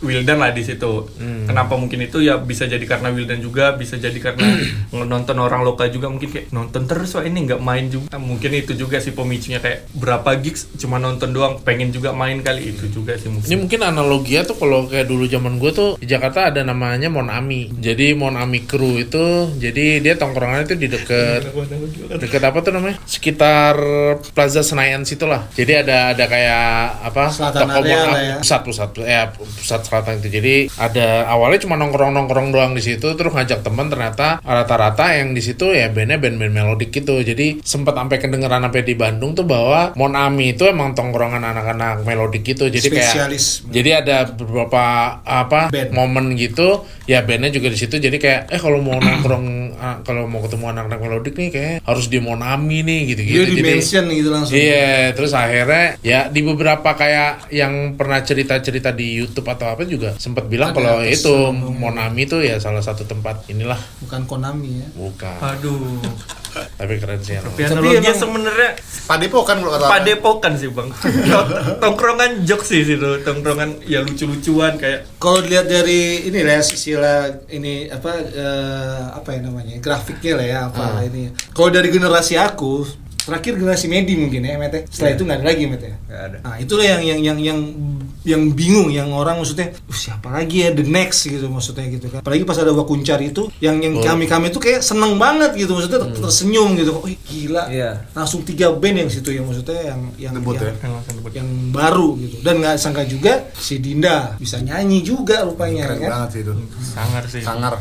Wildan 0.00 0.40
lah 0.40 0.50
di 0.50 0.64
situ. 0.64 1.12
Kenapa 1.44 1.76
mungkin 1.76 2.00
itu 2.00 2.24
ya 2.24 2.40
bisa 2.40 2.64
jadi 2.64 2.80
karena 2.88 3.12
Wildan 3.12 3.44
juga, 3.44 3.76
bisa 3.76 4.00
jadi 4.00 4.16
karena 4.16 4.56
nonton 5.12 5.36
orang 5.36 5.60
lokal 5.60 5.92
juga 5.92 6.08
mungkin 6.08 6.32
kayak 6.32 6.48
nonton 6.50 6.88
terus 6.88 7.12
wah 7.12 7.24
ini 7.24 7.44
nggak 7.44 7.60
main 7.60 7.92
juga. 7.92 8.16
Mungkin 8.16 8.50
itu 8.56 8.72
juga 8.72 8.96
sih 8.96 9.12
pemicunya 9.12 9.60
kayak 9.60 9.92
berapa 9.92 10.40
gigs 10.40 10.72
cuma 10.80 10.96
nonton 10.96 11.36
doang, 11.36 11.60
pengen 11.60 11.92
juga 11.92 12.16
main 12.16 12.40
kali 12.40 12.72
itu 12.72 12.88
juga 12.88 13.12
sih 13.20 13.28
Ini 13.28 13.36
mungkin. 13.36 13.56
mungkin 13.66 13.80
analoginya 13.84 14.42
tuh 14.48 14.56
kalau 14.56 14.88
kayak 14.88 15.04
dulu 15.04 15.24
zaman 15.28 15.60
gue 15.60 15.70
tuh 15.72 15.90
di 16.00 16.06
Jakarta 16.08 16.48
ada 16.48 16.64
namanya 16.64 17.12
Monami. 17.12 17.68
Jadi 17.76 18.16
Monami 18.16 18.64
Crew 18.64 18.96
itu 18.96 19.52
jadi 19.60 20.00
dia 20.00 20.14
tongkrongannya 20.16 20.64
tuh 20.64 20.78
di 20.80 20.88
deket 20.88 21.52
deket 22.16 22.42
apa 22.42 22.58
tuh 22.64 22.72
namanya? 22.72 22.96
Sekitar 23.04 23.76
Plaza 24.32 24.64
Senayan 24.64 25.04
situ 25.04 25.28
lah. 25.28 25.44
Jadi 25.52 25.72
ada 25.84 26.16
ada 26.16 26.24
kayak 26.24 26.64
apa? 27.12 27.24
Selatan 27.28 27.68
toko 27.68 27.78
area 27.82 27.96
Mon- 27.98 28.08
lah 28.12 28.22
ya. 28.22 28.36
Pusat 28.62 28.82
pusat 28.94 29.06
eh 29.06 29.26
pusat 29.36 29.80
selatan 29.86 30.18
itu. 30.18 30.28
Jadi 30.32 30.54
ada 30.80 31.30
awalnya 31.30 31.62
cuma 31.62 31.78
nongkrong 31.78 32.12
nongkrong 32.14 32.48
doang 32.50 32.72
di 32.74 32.82
situ 32.82 33.14
terus 33.14 33.30
ngajak 33.30 33.62
teman 33.62 33.86
ternyata 33.92 34.42
rata-rata 34.42 35.14
yang 35.14 35.36
di 35.36 35.42
situ 35.44 35.70
ya 35.70 35.92
bandnya 35.92 36.18
band-band 36.18 36.52
melodik 36.52 36.90
gitu. 36.90 37.20
Jadi 37.22 37.62
sempat 37.62 37.94
sampai 37.94 38.18
kedengeran 38.18 38.64
sampai 38.66 38.82
di 38.82 38.94
Bandung 38.98 39.36
tuh 39.38 39.46
bahwa 39.46 39.94
Monami 39.94 40.56
itu 40.56 40.66
emang 40.66 40.96
tongkrongan 40.98 41.42
anak-anak 41.42 42.02
melodik 42.02 42.42
gitu. 42.42 42.66
Jadi 42.66 42.88
kayak 42.90 43.12
Spesialis. 43.14 43.44
jadi 43.70 43.90
ada 44.02 44.16
beberapa 44.32 44.82
apa 45.22 45.70
Band. 45.70 45.90
momen 45.94 46.34
gitu 46.34 46.82
ya 47.06 47.22
bandnya 47.26 47.50
juga 47.50 47.68
di 47.70 47.78
situ 47.78 47.98
jadi 47.98 48.16
kayak 48.16 48.40
eh 48.50 48.60
kalau 48.62 48.78
mau 48.78 48.98
nongkrong 48.98 49.61
ah, 49.78 50.00
kalau 50.02 50.26
mau 50.26 50.42
ketemu 50.42 50.72
anak-anak 50.72 51.00
melodik 51.00 51.34
nih 51.38 51.48
kayak 51.52 51.74
harus 51.84 52.06
di 52.08 52.18
Monami 52.18 52.84
nih 52.84 53.00
gitu 53.14 53.20
gitu 53.22 53.36
Dia 53.38 53.44
di 53.48 53.62
mention 53.62 54.04
gitu 54.10 54.28
langsung. 54.32 54.54
Iya, 54.56 55.12
terus 55.16 55.32
akhirnya 55.32 55.86
ya 56.02 56.28
di 56.28 56.40
beberapa 56.42 56.92
kayak 56.92 57.52
yang 57.54 57.94
pernah 57.96 58.20
cerita-cerita 58.20 58.90
di 58.92 59.16
YouTube 59.16 59.48
atau 59.48 59.72
apa 59.72 59.82
juga 59.84 60.12
sempat 60.18 60.46
bilang 60.48 60.72
kalau 60.72 61.00
itu. 61.04 61.52
Monami 61.54 62.24
itu 62.24 62.38
ya 62.42 62.58
salah 62.62 62.82
satu 62.84 63.04
tempat 63.04 63.48
inilah 63.48 63.78
Bukan 64.02 64.24
Konami 64.26 64.82
ya. 64.82 64.88
bukan. 64.94 65.38
Aduh. 65.40 66.00
Tapi 66.52 66.94
keren 66.96 67.18
sih 67.18 67.34
emang. 67.34 67.50
Tapi 67.50 67.64
analoginya 67.66 68.00
emang- 68.06 68.18
sebenarnya 68.18 68.70
Padepokan 69.02 69.56
kalau 69.58 69.72
kata 69.72 69.86
padepokan 69.88 70.52
sih 70.54 70.68
bang 70.68 70.88
tongkrongan 71.78 72.30
jokes 72.42 72.68
sih 72.68 72.82
situ 72.82 73.20
tongkrongan 73.20 73.82
ya 73.82 74.00
lucu-lucuan 74.00 74.76
kayak 74.76 75.04
Kalau 75.16 75.40
dilihat 75.40 75.66
dari 75.66 76.00
ini 76.24 76.40
lah 76.40 76.60
sila 76.60 77.14
ini 77.48 77.88
apa 77.88 78.12
eh, 78.22 79.02
apa 79.12 79.28
ya 79.30 79.40
namanya 79.42 79.74
grafiknya 79.78 80.32
lah 80.34 80.46
ya 80.46 80.58
apa 80.66 80.82
Ah. 80.94 81.02
ini. 81.02 81.30
Kalau 81.50 81.68
dari 81.68 81.88
generasi 81.88 82.34
aku 82.34 82.84
terakhir 83.18 83.54
generasi 83.54 83.86
Medi 83.86 84.14
mungkin 84.14 84.42
ya 84.42 84.54
Mete. 84.56 84.84
Setelah 84.86 85.12
itu 85.12 85.22
nggak 85.22 85.38
ada 85.38 85.46
lagi 85.46 85.64
Mete. 85.64 85.88
nggak 86.04 86.22
ada 86.22 86.36
Nah 86.40 86.56
itulah 86.58 86.84
yang 86.84 87.02
yang 87.02 87.20
yang 87.22 87.38
yang 87.40 87.58
yang 88.24 88.50
bingung 88.50 88.88
yang 88.88 89.10
orang 89.10 89.36
maksudnya 89.36 89.74
"Uh, 89.82 89.92
siapa 89.92 90.28
lagi 90.28 90.62
ya 90.62 90.70
the 90.70 90.82
next 90.82 91.24
gitu 91.24 91.46
maksudnya 91.46 91.86
gitu 91.88 92.06
kan 92.06 92.20
apalagi 92.20 92.42
pas 92.42 92.54
ada 92.54 92.70
Wakuncar 92.70 93.18
itu 93.18 93.50
yang 93.58 93.78
yang 93.78 93.94
Oh. 93.94 94.04
kami 94.04 94.24
kami 94.24 94.48
tuh 94.48 94.58
kayak 94.58 94.80
seneng 94.80 95.16
banget 95.16 95.54
gitu 95.54 95.72
maksudnya 95.72 96.00
ter- 96.00 96.18
tersenyum 96.20 96.74
gitu 96.74 96.90
oh 96.92 97.02
gila 97.04 97.66
Iya. 97.66 98.06
langsung 98.12 98.42
tiga 98.42 98.70
band 98.70 98.96
yang 98.96 99.08
situ 99.08 99.30
yang 99.30 99.44
maksudnya 99.44 99.74
yang 99.84 100.00
yang 100.16 100.32
Debut 100.32 100.54
yang, 100.54 100.78
ya? 100.78 101.34
yang 101.34 101.48
baru 101.70 102.14
gitu 102.16 102.36
dan 102.40 102.58
nggak 102.58 102.76
sangka 102.76 103.02
juga 103.02 103.50
si 103.52 103.78
Dinda 103.78 104.34
bisa 104.36 104.58
nyanyi 104.58 105.00
juga 105.00 105.42
rupanya 105.42 105.86
Keren 105.88 105.98
kan 105.98 106.10
banget 106.12 106.30
sih 106.30 106.40
itu. 106.40 106.52
sangar 106.84 107.22
sih 107.26 107.42
Sangar. 107.42 107.74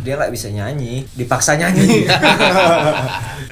Dia 0.00 0.12
nggak 0.14 0.28
bisa 0.30 0.48
nyanyi, 0.48 1.04
dipaksa 1.10 1.56
nyanyi. 1.56 2.04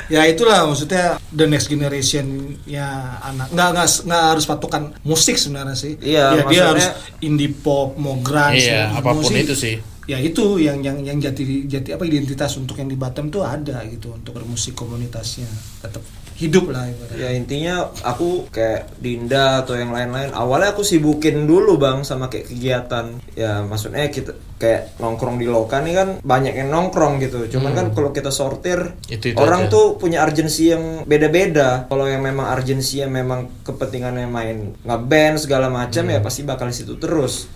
ya 0.08 0.24
itulah 0.24 0.64
maksudnya 0.64 1.16
the 1.30 1.44
next 1.44 1.68
generation 1.68 2.24
ya 2.64 2.84
anak 3.22 3.48
nggak 3.50 3.68
nggak 3.70 3.86
nggak 4.02 4.22
harus 4.26 4.44
patokan 4.44 4.92
musik 5.02 5.36
sebenarnya 5.36 5.72
sih 5.74 6.00
Iya, 6.00 6.27
ya, 6.34 6.42
dia 6.46 6.62
harus 6.66 6.86
indie 7.20 7.50
pop 7.50 7.96
mau 7.96 8.18
grunge 8.18 8.60
Iya, 8.60 8.92
apa 8.92 9.10
pun 9.10 9.22
musik. 9.22 9.44
itu 9.44 9.54
sih. 9.54 9.76
ya 10.04 10.16
itu 10.16 10.56
yang 10.56 10.80
yang 10.80 11.04
yang 11.04 11.18
jati 11.18 11.64
jati 11.64 11.92
apa 11.92 12.00
identitas 12.02 12.56
untuk 12.56 12.76
yang 12.76 12.88
di 12.88 12.96
Batam 12.96 13.28
tuh 13.28 13.44
ada 13.44 13.84
gitu 13.84 14.08
untuk 14.10 14.32
bermusik 14.34 14.72
komunitasnya 14.72 15.44
tetap 15.78 16.00
hidup 16.38 16.70
lah 16.70 16.86
ibaratnya. 16.86 17.18
ya 17.18 17.30
intinya 17.34 17.74
aku 18.06 18.46
kayak 18.54 18.94
Dinda 19.02 19.66
atau 19.66 19.74
yang 19.74 19.90
lain-lain. 19.90 20.30
Awalnya 20.30 20.78
aku 20.78 20.86
sibukin 20.86 21.50
dulu 21.50 21.74
bang 21.82 22.06
sama 22.06 22.30
kayak 22.30 22.46
kegiatan. 22.46 23.18
Ya 23.34 23.66
maksudnya 23.66 24.06
kita 24.06 24.38
kayak 24.58 24.98
nongkrong 25.02 25.38
di 25.38 25.46
loka 25.50 25.82
nih 25.82 25.94
kan 25.98 26.08
banyak 26.22 26.54
yang 26.54 26.70
nongkrong 26.70 27.18
gitu. 27.18 27.50
Cuman 27.50 27.74
kan 27.74 27.86
kalau 27.90 28.14
kita 28.14 28.30
sortir 28.30 28.94
Itu-itu 29.10 29.34
orang 29.34 29.66
aja. 29.66 29.74
tuh 29.74 29.86
punya 29.98 30.22
urgensi 30.22 30.70
yang 30.70 31.02
beda-beda. 31.02 31.90
Kalau 31.90 32.06
yang 32.06 32.22
memang 32.22 32.54
urgensi 32.54 33.02
yang 33.02 33.10
memang 33.10 33.66
kepentingannya 33.66 34.30
main 34.30 34.78
ngeband 34.86 35.42
segala 35.42 35.66
macam 35.66 36.06
ya 36.06 36.22
pasti 36.22 36.46
bakal 36.46 36.70
di 36.70 36.76
situ 36.78 36.94
terus. 37.02 37.50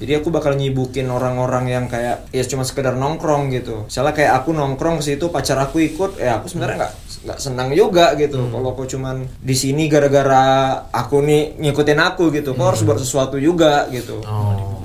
Jadi 0.00 0.16
aku 0.16 0.32
bakal 0.32 0.56
nyibukin 0.56 1.12
orang-orang 1.12 1.68
yang 1.68 1.84
kayak 1.84 2.32
ya 2.32 2.40
cuma 2.48 2.64
sekedar 2.64 2.96
nongkrong 2.96 3.52
gitu. 3.52 3.84
Misalnya 3.84 4.16
kayak 4.16 4.32
aku 4.40 4.56
nongkrong 4.56 5.04
ke 5.04 5.12
situ, 5.12 5.28
pacar 5.28 5.60
aku 5.60 5.76
ikut, 5.84 6.16
ya 6.16 6.40
aku 6.40 6.48
sebenarnya 6.48 6.88
nggak 6.88 6.94
nggak 7.20 7.36
senang 7.36 7.68
juga 7.70 8.12
gitu. 8.14 8.48
Kalau 8.48 8.68
aku 8.70 8.84
cuman 8.86 9.24
di 9.36 9.52
sini 9.52 9.86
gara-gara 9.86 10.42
aku 10.88 11.20
nih 11.20 11.58
ngikutin 11.58 12.00
aku 12.00 12.28
gitu, 12.30 12.52
kok 12.52 12.66
harus 12.66 12.80
buat 12.80 12.96
sesuatu 12.96 13.36
juga 13.36 13.84
gitu. 13.88 14.20
Oh. 14.22 14.76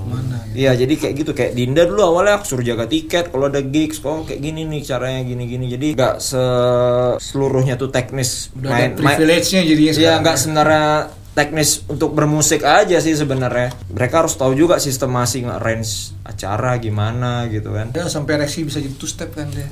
ya 0.52 0.72
Iya 0.72 0.72
jadi 0.78 0.94
kayak 0.96 1.14
gitu 1.18 1.32
kayak 1.32 1.52
Dinda 1.52 1.84
dulu 1.84 2.00
awalnya 2.06 2.40
aku 2.40 2.48
suruh 2.48 2.64
jaga 2.64 2.88
tiket 2.88 3.28
kalau 3.28 3.48
ada 3.48 3.60
gigs 3.60 4.00
kok 4.00 4.24
kayak 4.24 4.40
gini 4.40 4.64
nih 4.64 4.82
caranya 4.82 5.22
gini-gini 5.22 5.68
jadi 5.68 5.88
nggak 5.92 6.16
se- 6.18 7.20
seluruhnya 7.20 7.76
tuh 7.76 7.92
teknis 7.92 8.56
udah 8.56 8.72
ada 8.72 8.96
privilege-nya 8.96 9.62
jadinya 9.62 9.84
Iya 9.84 9.96
sekarang. 9.98 10.20
nggak 10.24 10.36
sebenarnya 10.38 10.88
teknis 11.36 11.84
untuk 11.92 12.16
bermusik 12.16 12.64
aja 12.64 12.98
sih 13.04 13.12
sebenarnya. 13.12 13.76
Mereka 13.92 14.24
harus 14.24 14.40
tahu 14.40 14.56
juga 14.56 14.80
sistem 14.80 15.12
masing 15.12 15.52
range 15.60 16.16
acara 16.26 16.82
gimana 16.82 17.46
gitu 17.54 17.70
kan. 17.70 17.94
ya 17.94 18.10
sampai 18.10 18.42
reaksi 18.42 18.66
bisa 18.66 18.82
jadi 18.82 18.96
two 18.98 19.06
step 19.06 19.36
kan 19.36 19.46
dia. 19.52 19.68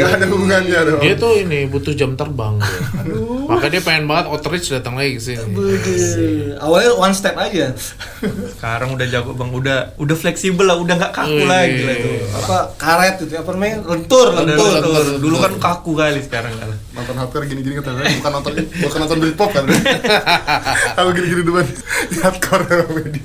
Gak 0.00 0.10
ada 0.16 0.24
hubungannya 0.30 0.78
dong. 0.88 1.00
Dia 1.02 1.14
tuh 1.18 1.42
ini 1.42 1.68
butuh 1.68 1.92
jam 1.92 2.16
terbang. 2.16 2.56
dia. 2.62 3.18
Makanya 3.50 3.72
dia 3.76 3.82
pengen 3.82 4.04
banget 4.08 4.26
outreach 4.32 4.72
datang 4.72 4.96
lagi 4.96 5.18
ke 5.18 5.22
sini. 5.22 5.52
Awalnya 6.56 6.96
one 6.96 7.12
step 7.12 7.34
aja 7.36 7.74
sekarang 8.56 8.96
udah 8.96 9.06
jago 9.10 9.32
bang 9.36 9.50
udah 9.52 9.78
udah 10.00 10.16
fleksibel 10.16 10.64
lah 10.64 10.76
udah 10.78 10.94
nggak 10.96 11.12
kaku 11.12 11.44
Wih. 11.44 11.48
lagi 11.48 11.80
lah 11.84 11.94
itu 11.98 12.10
apa 12.32 12.56
karet 12.80 13.16
itu 13.22 13.34
apa 13.36 13.50
namanya 13.52 13.76
lentur 13.84 14.26
lentur 14.32 14.72
lentur. 14.80 15.04
dulu 15.20 15.36
kan 15.42 15.52
kaku 15.60 15.92
kali 15.92 16.20
sekarang 16.24 16.54
kan 16.56 16.70
Nonton 16.96 17.12
hardcore 17.20 17.44
gini-gini 17.44 17.76
katanya 17.76 18.08
bukan 18.08 18.32
nonton 18.40 18.52
bukan 18.56 18.98
nonton 19.04 19.18
Britpop 19.20 19.50
kan. 19.52 19.68
Aku 20.94 21.08
gini-gini 21.12 21.42
depan 21.42 21.66
di 22.06 22.16
hardcore 22.18 22.64
sama 22.64 22.86
Medi. 22.94 23.22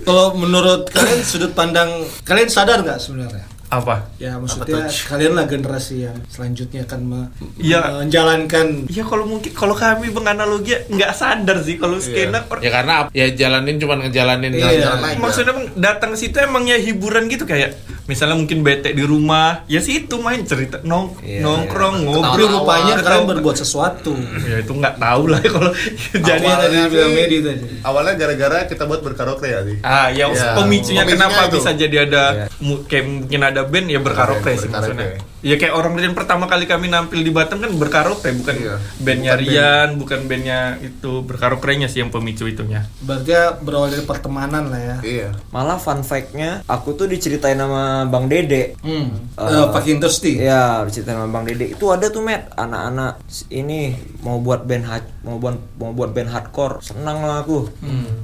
kalau 0.00 0.32
menurut 0.32 0.88
kalian 0.88 1.20
sudut 1.20 1.52
pandang 1.52 1.90
kalian 2.22 2.48
sadar 2.48 2.80
nggak 2.80 2.96
sebenarnya 2.96 3.44
apa 3.68 4.08
ya 4.16 4.32
maksudnya 4.34 4.88
kalian 4.88 5.32
lah 5.34 5.44
generasi 5.44 6.00
yang 6.02 6.16
selanjutnya 6.26 6.80
akan 6.82 7.00
me- 7.04 7.28
Iya. 7.60 8.00
menjalankan 8.00 8.88
Iya 8.88 9.04
kalau 9.04 9.28
mungkin 9.28 9.52
kalau 9.52 9.76
kami 9.76 10.08
menganalogi 10.08 10.72
nggak 10.88 11.12
sadar 11.12 11.60
sih 11.60 11.76
kalau 11.76 12.00
skena 12.00 12.48
or- 12.48 12.64
Ya 12.64 12.72
karena 12.72 13.12
ya 13.12 13.28
jalanin 13.28 13.76
cuman 13.76 14.08
ngejalanin 14.08 14.56
Iya. 14.56 14.88
Jalan 14.88 15.04
aja. 15.04 15.20
maksudnya 15.20 15.52
datang 15.76 16.10
ke 16.10 16.18
situ 16.18 16.36
emangnya 16.38 16.80
hiburan 16.80 17.28
gitu 17.28 17.44
kayak 17.44 17.76
misalnya 18.08 18.34
mungkin 18.34 18.58
bete 18.60 18.90
di 18.90 19.04
rumah 19.04 19.62
ya 19.66 19.78
sih 19.78 20.02
itu 20.02 20.16
main 20.16 20.40
cerita 20.42 20.80
nong 20.80 21.20
Iya, 21.20 21.44
nongkrong 21.44 21.96
tapi 22.00 22.08
ngobrol 22.08 22.48
rupanya 22.56 22.92
ketawa- 22.94 23.04
kalian 23.04 23.24
berbuat 23.30 23.56
sesuatu 23.58 24.12
ya 24.40 24.56
itu 24.58 24.72
nggak 24.72 24.96
tahu 24.96 25.22
lah 25.28 25.40
kalau 25.46 25.70
jadi 26.10 26.46
Awalnya 26.48 26.88
bilang 26.88 27.12
Medi 27.12 27.36
tadi 27.38 27.60
Awalnya 27.78 28.14
gara-gara 28.16 28.58
kita 28.64 28.82
buat 28.82 29.00
berkaraoke 29.02 29.44
ya 29.46 29.60
sih. 29.62 29.76
ah 29.82 30.08
ya 30.08 30.24
Iya. 30.26 30.56
pemicunya 30.56 30.56
Pemicunya 30.56 31.02
kenapa 31.04 31.40
itu. 31.44 31.54
bisa 31.54 31.70
jadi 31.74 31.96
ada 32.02 32.24
Iya. 32.30 32.44
mu- 32.58 32.82
kayak 32.82 33.04
mungkin 33.06 33.40
ada 33.42 33.60
band 33.62 33.86
ya 33.86 34.00
berkaraoke 34.00 34.48
Iya, 34.48 34.56
sih 34.56 34.68
maksudnya 34.68 35.06
ya 35.40 35.54
kayak 35.54 35.70
orang 35.70 35.94
yang 35.96 36.12
pertama 36.12 36.44
kali 36.44 36.64
kami 36.64 36.86
nampil 36.86 37.18
di 37.18 37.30
Batam 37.30 37.58
kan 37.58 37.70
berkaraoke 37.72 38.30
bukan 38.34 38.54
Iya. 38.54 38.74
bandnya 38.98 39.32
Bukan 39.32 39.44
band. 39.44 39.54
Rian 39.54 39.88
bukan 39.96 40.20
bandnya 40.24 40.58
itu 40.78 41.12
berkaraoke 41.22 41.70
nya 41.74 41.86
sih 41.86 42.00
yang 42.00 42.08
pemicu 42.08 42.44
itunya 42.44 42.88
berarti 42.98 43.30
ya 43.30 43.54
berawal 43.54 43.88
dari 43.88 44.02
pertemanan 44.02 44.66
lah 44.66 44.80
ya 44.80 44.96
Iya. 45.00 45.28
Malah 45.48 45.76
fun 45.76 46.00
fact-nya 46.00 46.62
aku 46.64 46.92
tuh 46.92 47.06
diceritain 47.06 47.54
sama 47.54 48.02
Bang 48.04 48.26
Dede. 48.26 48.74
hmm. 48.78 49.08
Eh, 49.34 49.42
uh, 49.42 49.70
fucking 49.70 49.98
thirsty 49.98 50.38
Iya, 50.38 50.82
diceritain 50.82 51.16
sama 51.16 51.30
Bang 51.30 51.44
Dede. 51.44 51.70
Itu 51.70 51.88
ada 51.88 52.08
tuh, 52.08 52.20
Met, 52.20 52.50
anak-anak 52.52 53.22
ini 53.48 53.94
mau 54.20 54.38
buat 54.38 54.62
band 54.62 54.84
ha- 54.84 55.10
mau 55.22 55.36
buat 55.36 55.54
mau 55.76 55.92
buat 55.92 56.10
band 56.10 56.28
hardcore. 56.28 56.80
Senang 56.80 57.20
lah 57.20 57.40
aku. 57.40 57.70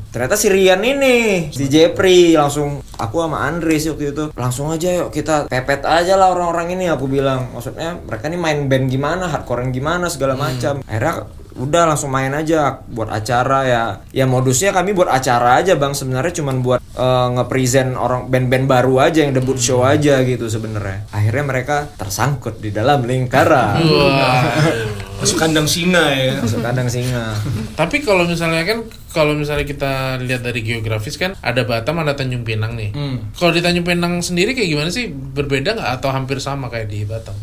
Ternyata 0.08 0.34
si 0.34 0.46
Rian 0.46 0.80
ini, 0.80 1.48
si 1.48 1.66
Jepri 1.66 2.34
langsung 2.34 2.82
aku 2.94 3.16
sama 3.18 3.42
Andre 3.42 3.76
sih 3.76 3.90
waktu 3.90 4.10
itu. 4.10 4.24
Langsung 4.32 4.68
aja 4.68 4.88
yuk 4.92 5.10
kita 5.10 5.46
pepet 5.46 5.82
aja 5.82 6.14
lah 6.14 6.30
orang-orang 6.30 6.74
ini 6.74 6.86
aku 7.04 7.12
bilang. 7.12 7.52
Maksudnya 7.52 8.00
mereka 8.00 8.32
ini 8.32 8.40
main 8.40 8.64
band 8.64 8.88
gimana, 8.88 9.28
hardcore 9.28 9.68
gimana 9.68 10.08
segala 10.08 10.40
macam. 10.40 10.80
Akhirnya 10.88 11.28
udah 11.54 11.82
langsung 11.92 12.08
main 12.08 12.32
aja 12.32 12.80
buat 12.88 13.12
acara 13.12 13.68
ya. 13.68 13.82
Ya 14.16 14.24
modusnya 14.24 14.72
kami 14.72 14.96
buat 14.96 15.12
acara 15.12 15.60
aja 15.60 15.76
bang. 15.76 15.92
Sebenarnya 15.92 16.32
cuman 16.40 16.64
buat 16.64 16.80
eh, 16.80 17.26
nge-present 17.36 17.92
orang 18.00 18.32
band-band 18.32 18.64
baru 18.64 19.04
aja 19.04 19.20
yang 19.28 19.36
debut 19.36 19.60
show 19.60 19.84
aja 19.84 20.24
gitu 20.24 20.48
sebenarnya. 20.48 21.04
Akhirnya 21.12 21.44
mereka 21.44 21.76
tersangkut 22.00 22.56
di 22.64 22.72
dalam 22.72 23.04
lingkaran 23.04 23.84
masuk 25.20 25.38
kandang 25.38 25.66
singa 25.68 26.04
ya 26.10 26.42
masuk 26.42 26.60
kandang 26.60 26.88
singa 26.90 27.34
Tapi 27.74 28.02
kalau 28.02 28.26
misalnya 28.26 28.62
kan 28.66 28.78
kalau 29.14 29.34
misalnya 29.34 29.66
kita 29.66 30.18
lihat 30.22 30.42
dari 30.42 30.60
geografis 30.62 31.14
kan 31.18 31.38
ada 31.38 31.62
Batam 31.62 32.02
ada 32.02 32.18
Tanjung 32.18 32.42
Pinang 32.42 32.74
nih. 32.74 32.90
Hmm. 32.94 33.30
Kalau 33.34 33.54
di 33.54 33.62
Tanjung 33.62 33.86
Pinang 33.86 34.18
sendiri 34.22 34.54
kayak 34.54 34.70
gimana 34.70 34.90
sih? 34.90 35.10
Berbeda 35.10 35.74
nggak 35.78 35.90
atau 36.02 36.10
hampir 36.10 36.42
sama 36.42 36.66
kayak 36.66 36.90
di 36.90 37.06
Batam? 37.06 37.34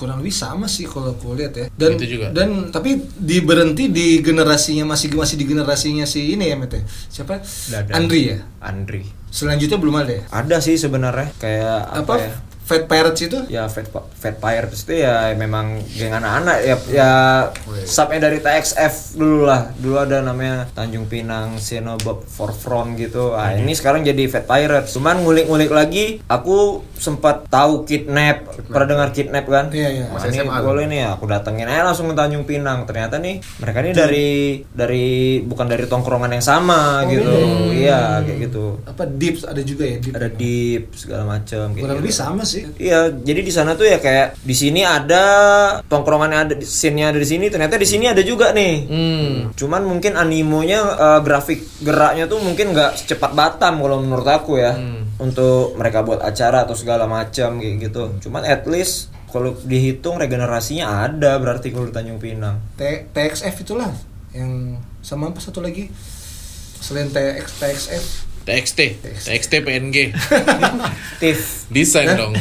kurang 0.00 0.24
lebih 0.24 0.32
sama 0.32 0.64
sih 0.64 0.88
kalau 0.88 1.12
aku 1.12 1.36
lihat 1.36 1.52
ya 1.52 1.66
dan 1.76 2.00
Gitu 2.00 2.16
juga. 2.16 2.32
dan 2.32 2.72
tapi 2.72 3.04
di 3.20 3.44
berhenti 3.44 3.92
di 3.92 4.24
generasinya 4.24 4.88
masih 4.88 5.12
masih 5.12 5.36
di 5.36 5.44
generasinya 5.44 6.08
si 6.08 6.32
ini 6.32 6.48
ya 6.48 6.56
Mete 6.56 6.88
siapa 7.12 7.44
Dadan. 7.44 7.92
Andri 7.92 8.32
ya 8.32 8.40
Andri 8.64 9.04
selanjutnya 9.28 9.76
belum 9.76 10.00
ada 10.00 10.12
ya 10.16 10.24
ada 10.32 10.56
sih 10.64 10.80
sebenarnya 10.80 11.36
kayak 11.36 12.00
apa, 12.00 12.00
apa, 12.00 12.14
ya 12.16 12.32
Fat 12.70 12.86
Pirates 12.86 13.18
itu? 13.26 13.38
Ya 13.50 13.66
Fat 13.66 13.90
Fat 13.90 14.38
Pirates 14.38 14.86
itu 14.86 15.02
ya 15.02 15.34
memang 15.34 15.82
geng 15.90 16.14
anak-anak. 16.14 16.56
Ya 16.62 16.76
ya 16.86 17.10
subnya 17.82 18.30
dari 18.30 18.38
TXF 18.38 19.18
dulu 19.18 19.50
lah. 19.50 19.74
Dulu 19.74 19.98
ada 19.98 20.22
namanya 20.22 20.70
Tanjung 20.70 21.10
Pinang 21.10 21.58
Senobob 21.58 22.22
Forefront 22.30 22.94
gitu. 22.94 23.34
Ah 23.34 23.58
ini 23.58 23.74
sekarang 23.74 24.06
jadi 24.06 24.30
Fat 24.30 24.46
Pirates. 24.46 24.94
Cuman 24.94 25.26
ngulik-ngulik 25.26 25.74
lagi 25.74 26.22
aku 26.30 26.86
sempat 26.94 27.50
tahu 27.50 27.82
kidnap. 27.82 28.46
Pernah 28.70 28.86
dengar 28.86 29.08
kidnap 29.10 29.50
kan? 29.50 29.74
Iya, 29.74 29.90
iya. 29.90 30.04
Ini 30.06 30.46
SMA 30.46 30.62
boleh 30.62 30.86
nih 30.86 31.10
aku 31.10 31.26
datengin 31.26 31.66
aja 31.66 31.82
langsung 31.82 32.06
ke 32.06 32.14
Tanjung 32.14 32.46
Pinang. 32.46 32.86
Ternyata 32.86 33.18
nih 33.18 33.42
mereka 33.58 33.82
ini 33.82 33.90
dari 33.90 34.30
dari 34.70 35.42
bukan 35.42 35.66
dari 35.66 35.90
tongkrongan 35.90 36.38
yang 36.38 36.44
sama 36.46 37.02
gitu. 37.10 37.34
iya. 37.74 38.22
Kayak 38.22 38.46
gitu. 38.46 38.78
Apa 38.86 39.10
Dips? 39.10 39.42
Ada 39.42 39.66
juga 39.66 39.90
ya 39.90 39.98
Dips? 39.98 40.14
Ada 40.14 40.28
deep 40.30 40.84
segala 40.94 41.24
macam 41.26 41.74
kurang 41.74 41.98
gitu. 41.98 42.00
lebih 42.06 42.14
sama 42.14 42.46
sih 42.46 42.59
Iya, 42.80 43.12
jadi 43.12 43.40
di 43.40 43.52
sana 43.52 43.76
tuh 43.76 43.86
ya 43.88 43.98
kayak 44.00 44.40
di 44.40 44.54
sini 44.56 44.84
ada 44.84 45.22
tongkrongannya 45.86 46.38
ada, 46.38 46.54
scene-nya 46.60 47.12
ada 47.12 47.18
di 47.20 47.28
sini, 47.28 47.46
ternyata 47.48 47.76
di 47.76 47.88
sini 47.88 48.08
ada 48.08 48.22
juga 48.24 48.52
nih. 48.52 48.74
Hmm. 48.88 49.34
Cuman 49.56 49.82
mungkin 49.86 50.16
animonya 50.16 50.80
eh, 50.96 51.20
grafik 51.20 51.60
geraknya 51.80 52.28
tuh 52.28 52.40
mungkin 52.42 52.72
nggak 52.72 53.00
secepat 53.00 53.32
Batam 53.32 53.80
kalau 53.80 54.00
menurut 54.02 54.28
aku 54.28 54.60
ya. 54.60 54.74
Untuk 55.20 55.76
mereka 55.76 56.00
buat 56.00 56.24
acara 56.24 56.64
atau 56.64 56.72
segala 56.72 57.04
macam 57.04 57.60
kayak 57.60 57.76
gitu. 57.90 58.02
Cuman 58.24 58.40
at 58.48 58.64
least 58.64 59.12
kalau 59.30 59.54
dihitung 59.62 60.18
regenerasinya 60.18 61.06
ada 61.06 61.38
berarti 61.38 61.70
kalau 61.70 61.86
di 61.86 61.94
Tanjung 61.94 62.18
Pinang. 62.18 62.58
T- 62.74 63.06
TXF 63.14 63.62
itulah 63.62 63.92
yang 64.34 64.80
sama 65.02 65.30
apa 65.30 65.38
satu 65.42 65.62
lagi 65.62 65.90
selain 66.80 67.12
TX 67.12 67.46
TXF 67.60 68.04
TXT, 68.50 68.80
TXT 69.22 69.52
PNG, 69.62 69.96
Tif. 71.22 71.70
desain 71.70 72.10
dong. 72.12 72.34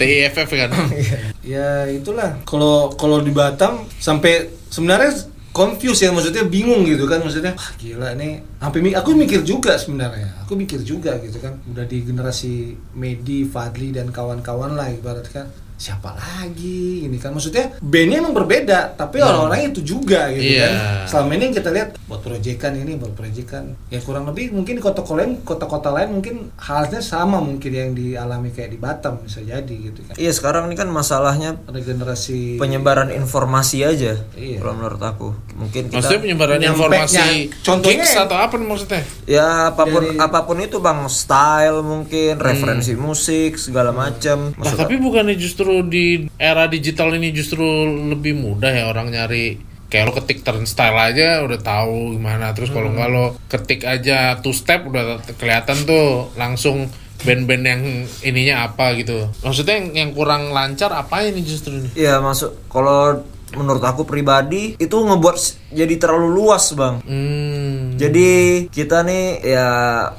TIFF 0.00 0.48
kan. 0.48 0.70
ya 1.44 1.84
itulah. 1.86 2.40
Kalau 2.42 2.88
kalau 2.90 3.20
di 3.20 3.28
Batam 3.30 3.84
sampai 3.92 4.48
sebenarnya 4.66 5.12
confused 5.52 6.00
ya 6.00 6.08
maksudnya 6.08 6.48
bingung 6.48 6.80
gitu 6.82 7.04
kan 7.04 7.20
maksudnya 7.20 7.52
wah 7.52 7.70
gila 7.76 8.16
nih. 8.16 8.40
Sampai 8.56 8.80
mi- 8.80 8.96
aku 8.96 9.12
mikir 9.12 9.44
juga 9.44 9.76
sebenarnya. 9.76 10.40
Aku 10.40 10.56
mikir 10.56 10.80
juga 10.80 11.20
gitu 11.20 11.36
kan. 11.36 11.60
Udah 11.68 11.84
di 11.84 12.00
generasi 12.00 12.72
Medi 12.96 13.44
Fadli 13.44 13.92
dan 13.92 14.08
kawan-kawan 14.08 14.72
lah 14.72 14.88
ibarat 14.88 15.28
kan 15.28 15.52
siapa 15.74 16.12
lagi 16.12 16.80
ini 17.02 17.16
kan? 17.16 17.30
Maksudnya 17.30 17.76
bandnya 17.78 18.18
emang 18.18 18.32
berbeda 18.32 18.94
tapi 18.94 19.18
orang-orangnya 19.18 19.68
itu 19.70 19.82
juga 19.84 20.30
gitu 20.30 20.54
Iya. 20.54 20.62
kan? 20.62 20.72
Selama 21.06 21.30
ini 21.32 21.42
yang 21.44 21.54
kita 21.54 21.70
lihat 21.70 21.88
buat 22.04 22.20
proyekan 22.20 22.72
ini 22.74 22.92
buat 22.94 23.12
proyekan. 23.12 23.64
Ya 23.88 23.98
kurang 23.98 24.24
lebih 24.24 24.50
mungkin 24.50 24.74
di 24.74 24.82
kota-kota 24.82 25.18
lain 25.18 25.42
kota-kota 25.42 25.90
lain 25.90 26.08
mungkin 26.12 26.34
halnya 26.56 26.98
sama 26.98 27.38
mungkin 27.38 27.68
yang 27.68 27.90
dialami 27.92 28.48
kayak 28.48 28.70
di 28.70 28.78
Batam 28.78 29.20
bisa 29.20 29.40
jadi 29.40 29.74
gitu 29.82 30.00
kan? 30.02 30.14
Iya 30.14 30.30
sekarang 30.30 30.66
ini 30.66 30.74
kan 30.74 30.88
masalahnya 30.88 31.58
ada 31.60 31.78
generasi 31.78 32.56
penyebaran 32.56 33.10
informasi 33.10 33.82
aja 33.82 34.16
Iya. 34.32 34.58
kalau 34.58 34.74
menurut 34.74 35.00
aku. 35.00 35.28
Mungkin 35.54 35.88
kita 35.88 35.98
Maksudnya 35.98 36.20
penyebaran 36.22 36.60
informasi 36.60 37.18
nya- 37.18 37.50
contohnya 37.60 37.96
gigs 37.98 38.12
yang- 38.12 38.24
atau 38.24 38.36
apa 38.38 38.54
maksudnya? 38.56 39.02
ya 39.24 39.46
apa 39.68 39.82
pun 39.84 40.02
Dari- 40.04 40.18
apa 40.18 40.38
pun 40.42 40.56
itu 40.58 40.78
bang 40.78 41.00
style 41.06 41.78
mungkin 41.82 42.32
referensi 42.38 42.94
musik 42.94 43.54
segala 43.54 43.90
macam. 43.90 44.54
Nah, 44.54 44.72
tapi 44.72 44.96
bukannya 44.96 45.34
justru 45.34 45.61
di 45.86 46.26
era 46.38 46.66
digital 46.66 47.14
ini 47.14 47.30
justru 47.30 47.64
lebih 48.10 48.34
mudah 48.34 48.72
ya 48.72 48.84
orang 48.90 49.12
nyari. 49.12 49.58
Kayak 49.92 50.04
lo 50.08 50.12
ketik 50.16 50.40
turnstile 50.40 50.96
aja 50.96 51.44
udah 51.44 51.60
tahu 51.60 52.16
gimana. 52.16 52.56
Terus 52.56 52.72
kalau 52.72 52.96
nggak 52.96 53.08
lo 53.12 53.36
ketik 53.46 53.84
aja 53.84 54.40
two 54.40 54.56
step 54.56 54.88
udah 54.88 55.20
kelihatan 55.36 55.84
tuh 55.84 56.32
langsung 56.40 56.88
band-band 57.22 57.64
yang 57.64 57.82
ininya 58.24 58.72
apa 58.72 58.98
gitu. 58.98 59.30
Maksudnya 59.44 59.78
yang, 59.78 59.88
yang 59.94 60.10
kurang 60.16 60.50
lancar 60.50 60.90
apa 60.90 61.22
ini 61.28 61.44
justru 61.44 61.78
ini? 61.78 61.90
Ya 61.94 62.18
masuk 62.18 62.56
kalau 62.66 63.22
menurut 63.54 63.82
aku 63.82 64.02
pribadi 64.04 64.74
itu 64.76 64.96
ngebuat 64.96 65.36
jadi 65.72 65.94
terlalu 65.96 66.28
luas 66.32 66.72
bang 66.76 67.00
hmm 67.02 68.00
Jadi 68.02 68.28
kita 68.72 69.06
nih 69.06 69.46
ya 69.46 69.68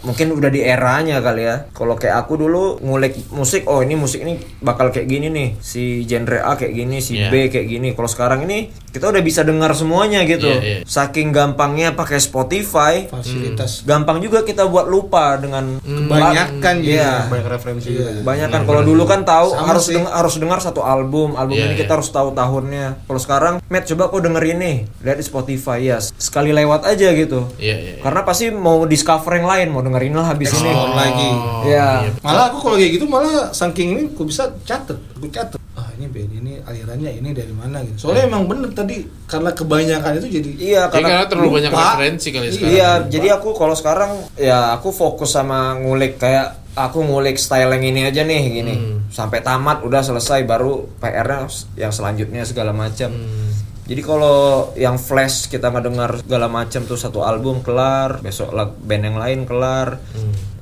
mungkin 0.08 0.32
udah 0.32 0.48
di 0.48 0.63
eranya 0.63 1.20
kali 1.20 1.44
ya. 1.44 1.68
Kalau 1.75 2.00
kayak 2.00 2.16
aku 2.24 2.40
dulu 2.40 2.80
ngulik 2.80 3.28
musik, 3.36 3.68
oh 3.68 3.84
ini 3.84 4.00
musik 4.00 4.24
ini 4.24 4.40
bakal 4.63 4.88
kayak 4.88 5.10
gini 5.10 5.28
nih. 5.28 5.50
Si 5.60 6.08
genre 6.08 6.40
A 6.40 6.56
kayak 6.56 6.72
gini, 6.72 7.04
si 7.04 7.20
Iya. 7.20 7.28
B 7.28 7.52
kayak 7.52 7.68
gini. 7.68 7.92
Kalau 7.92 8.08
sekarang 8.08 8.48
ini 8.48 8.72
kita 8.94 9.10
udah 9.10 9.24
bisa 9.26 9.42
dengar 9.42 9.74
semuanya 9.74 10.22
gitu. 10.22 10.46
Iya, 10.46 10.62
iya. 10.62 10.78
Saking 10.86 11.34
gampangnya 11.34 11.98
pakai 11.98 12.22
Spotify, 12.22 13.10
fasilitas. 13.10 13.82
Gampang 13.84 14.22
juga 14.22 14.46
kita 14.46 14.70
buat 14.70 14.86
lupa 14.86 15.34
dengan 15.42 15.82
kebanyakan 15.82 16.76
Iya. 16.86 17.02
ya 17.02 17.12
banyak 17.26 17.48
referensi 17.50 17.90
gitu 17.90 18.06
ya. 18.06 18.22
banyak 18.22 18.54
kan 18.54 18.62
kalau 18.70 18.86
dulu 18.86 19.10
kan 19.10 19.26
tahu 19.26 19.58
Sama 19.58 19.66
harus 19.74 19.86
dengar 19.90 20.12
harus 20.14 20.36
dengar 20.38 20.60
satu 20.62 20.86
album. 20.86 21.34
Album 21.34 21.58
Iya, 21.58 21.74
ini 21.74 21.76
kita 21.76 21.90
iya. 21.90 21.96
harus 21.98 22.10
tahu 22.14 22.30
tahunnya. 22.38 22.86
Kalau 23.10 23.20
sekarang 23.20 23.54
Matt 23.66 23.90
coba 23.90 24.14
kau 24.14 24.22
dengerin 24.22 24.58
nih. 24.62 24.78
Lihat 25.02 25.18
di 25.18 25.26
Spotify 25.26 25.80
ya. 25.82 25.98
Sekali 26.00 26.54
lewat 26.54 26.86
aja 26.86 27.10
gitu. 27.18 27.50
Iya 27.58 27.76
iya 27.76 27.94
karena 27.98 28.22
pasti 28.22 28.54
mau 28.54 28.86
discover 28.86 29.42
yang 29.42 29.50
lain 29.50 29.68
mau 29.74 29.82
dengerin 29.82 30.14
lah 30.14 30.38
habis 30.38 30.54
ini. 30.54 30.70
Explore 30.70 30.94
lagi. 30.94 31.32
Iya. 31.66 31.88
malah 32.22 32.54
aku 32.54 32.58
kalau 32.62 32.76
kayak 32.78 32.92
gitu 32.94 33.06
malah 33.10 33.50
saking 33.50 33.88
ini 33.98 34.02
aku 34.14 34.30
bisa 34.30 34.54
catet. 34.62 35.02
Aku 35.18 35.26
catet 35.34 35.58
ini 35.94 36.06
band 36.06 36.32
ini 36.34 36.54
alirannya 36.60 37.12
ini 37.14 37.30
dari 37.32 37.52
mana 37.52 37.82
gitu 37.82 37.98
soalnya 38.04 38.28
emang 38.28 38.46
bener 38.46 38.70
tadi 38.70 39.02
karena 39.24 39.50
kebanyakan 39.50 40.12
itu 40.18 40.28
jadi 40.32 40.52
iya 40.56 40.82
Ya, 40.82 40.90
karena 40.90 41.24
terlalu 41.24 41.48
lupa. 41.48 41.56
banyak 41.58 41.72
referensi 41.72 42.28
kali 42.30 42.48
sekarang 42.50 42.70
iya 42.70 42.90
jadi 43.04 43.28
aku 43.34 43.50
kalau 43.52 43.74
sekarang 43.74 44.12
ya 44.36 44.72
aku 44.72 44.90
fokus 44.90 45.32
sama 45.32 45.74
ngulik 45.76 46.18
kayak 46.18 46.48
aku 46.74 47.02
ngulik 47.02 47.36
style 47.36 47.70
yang 47.72 47.84
ini 47.84 48.02
aja 48.04 48.22
nih 48.22 48.42
gini 48.52 48.74
Hmm. 48.74 48.98
sampai 49.08 49.40
tamat 49.40 49.82
udah 49.82 50.02
selesai 50.02 50.42
baru 50.44 50.90
PR-nya 50.98 51.46
yang 51.76 51.90
selanjutnya 51.90 52.42
segala 52.44 52.72
macam 52.72 53.10
Hmm. 53.10 53.42
Jadi 53.84 54.00
kalau 54.00 54.38
yang 54.76 54.96
flash 54.96 55.52
kita 55.52 55.68
ngedengar 55.68 56.16
segala 56.18 56.48
macam 56.48 56.82
tuh 56.84 56.96
satu 56.96 57.20
album 57.20 57.60
kelar, 57.60 58.24
besok 58.24 58.56
band 58.80 59.04
yang 59.04 59.20
lain 59.20 59.44
kelar, 59.44 60.00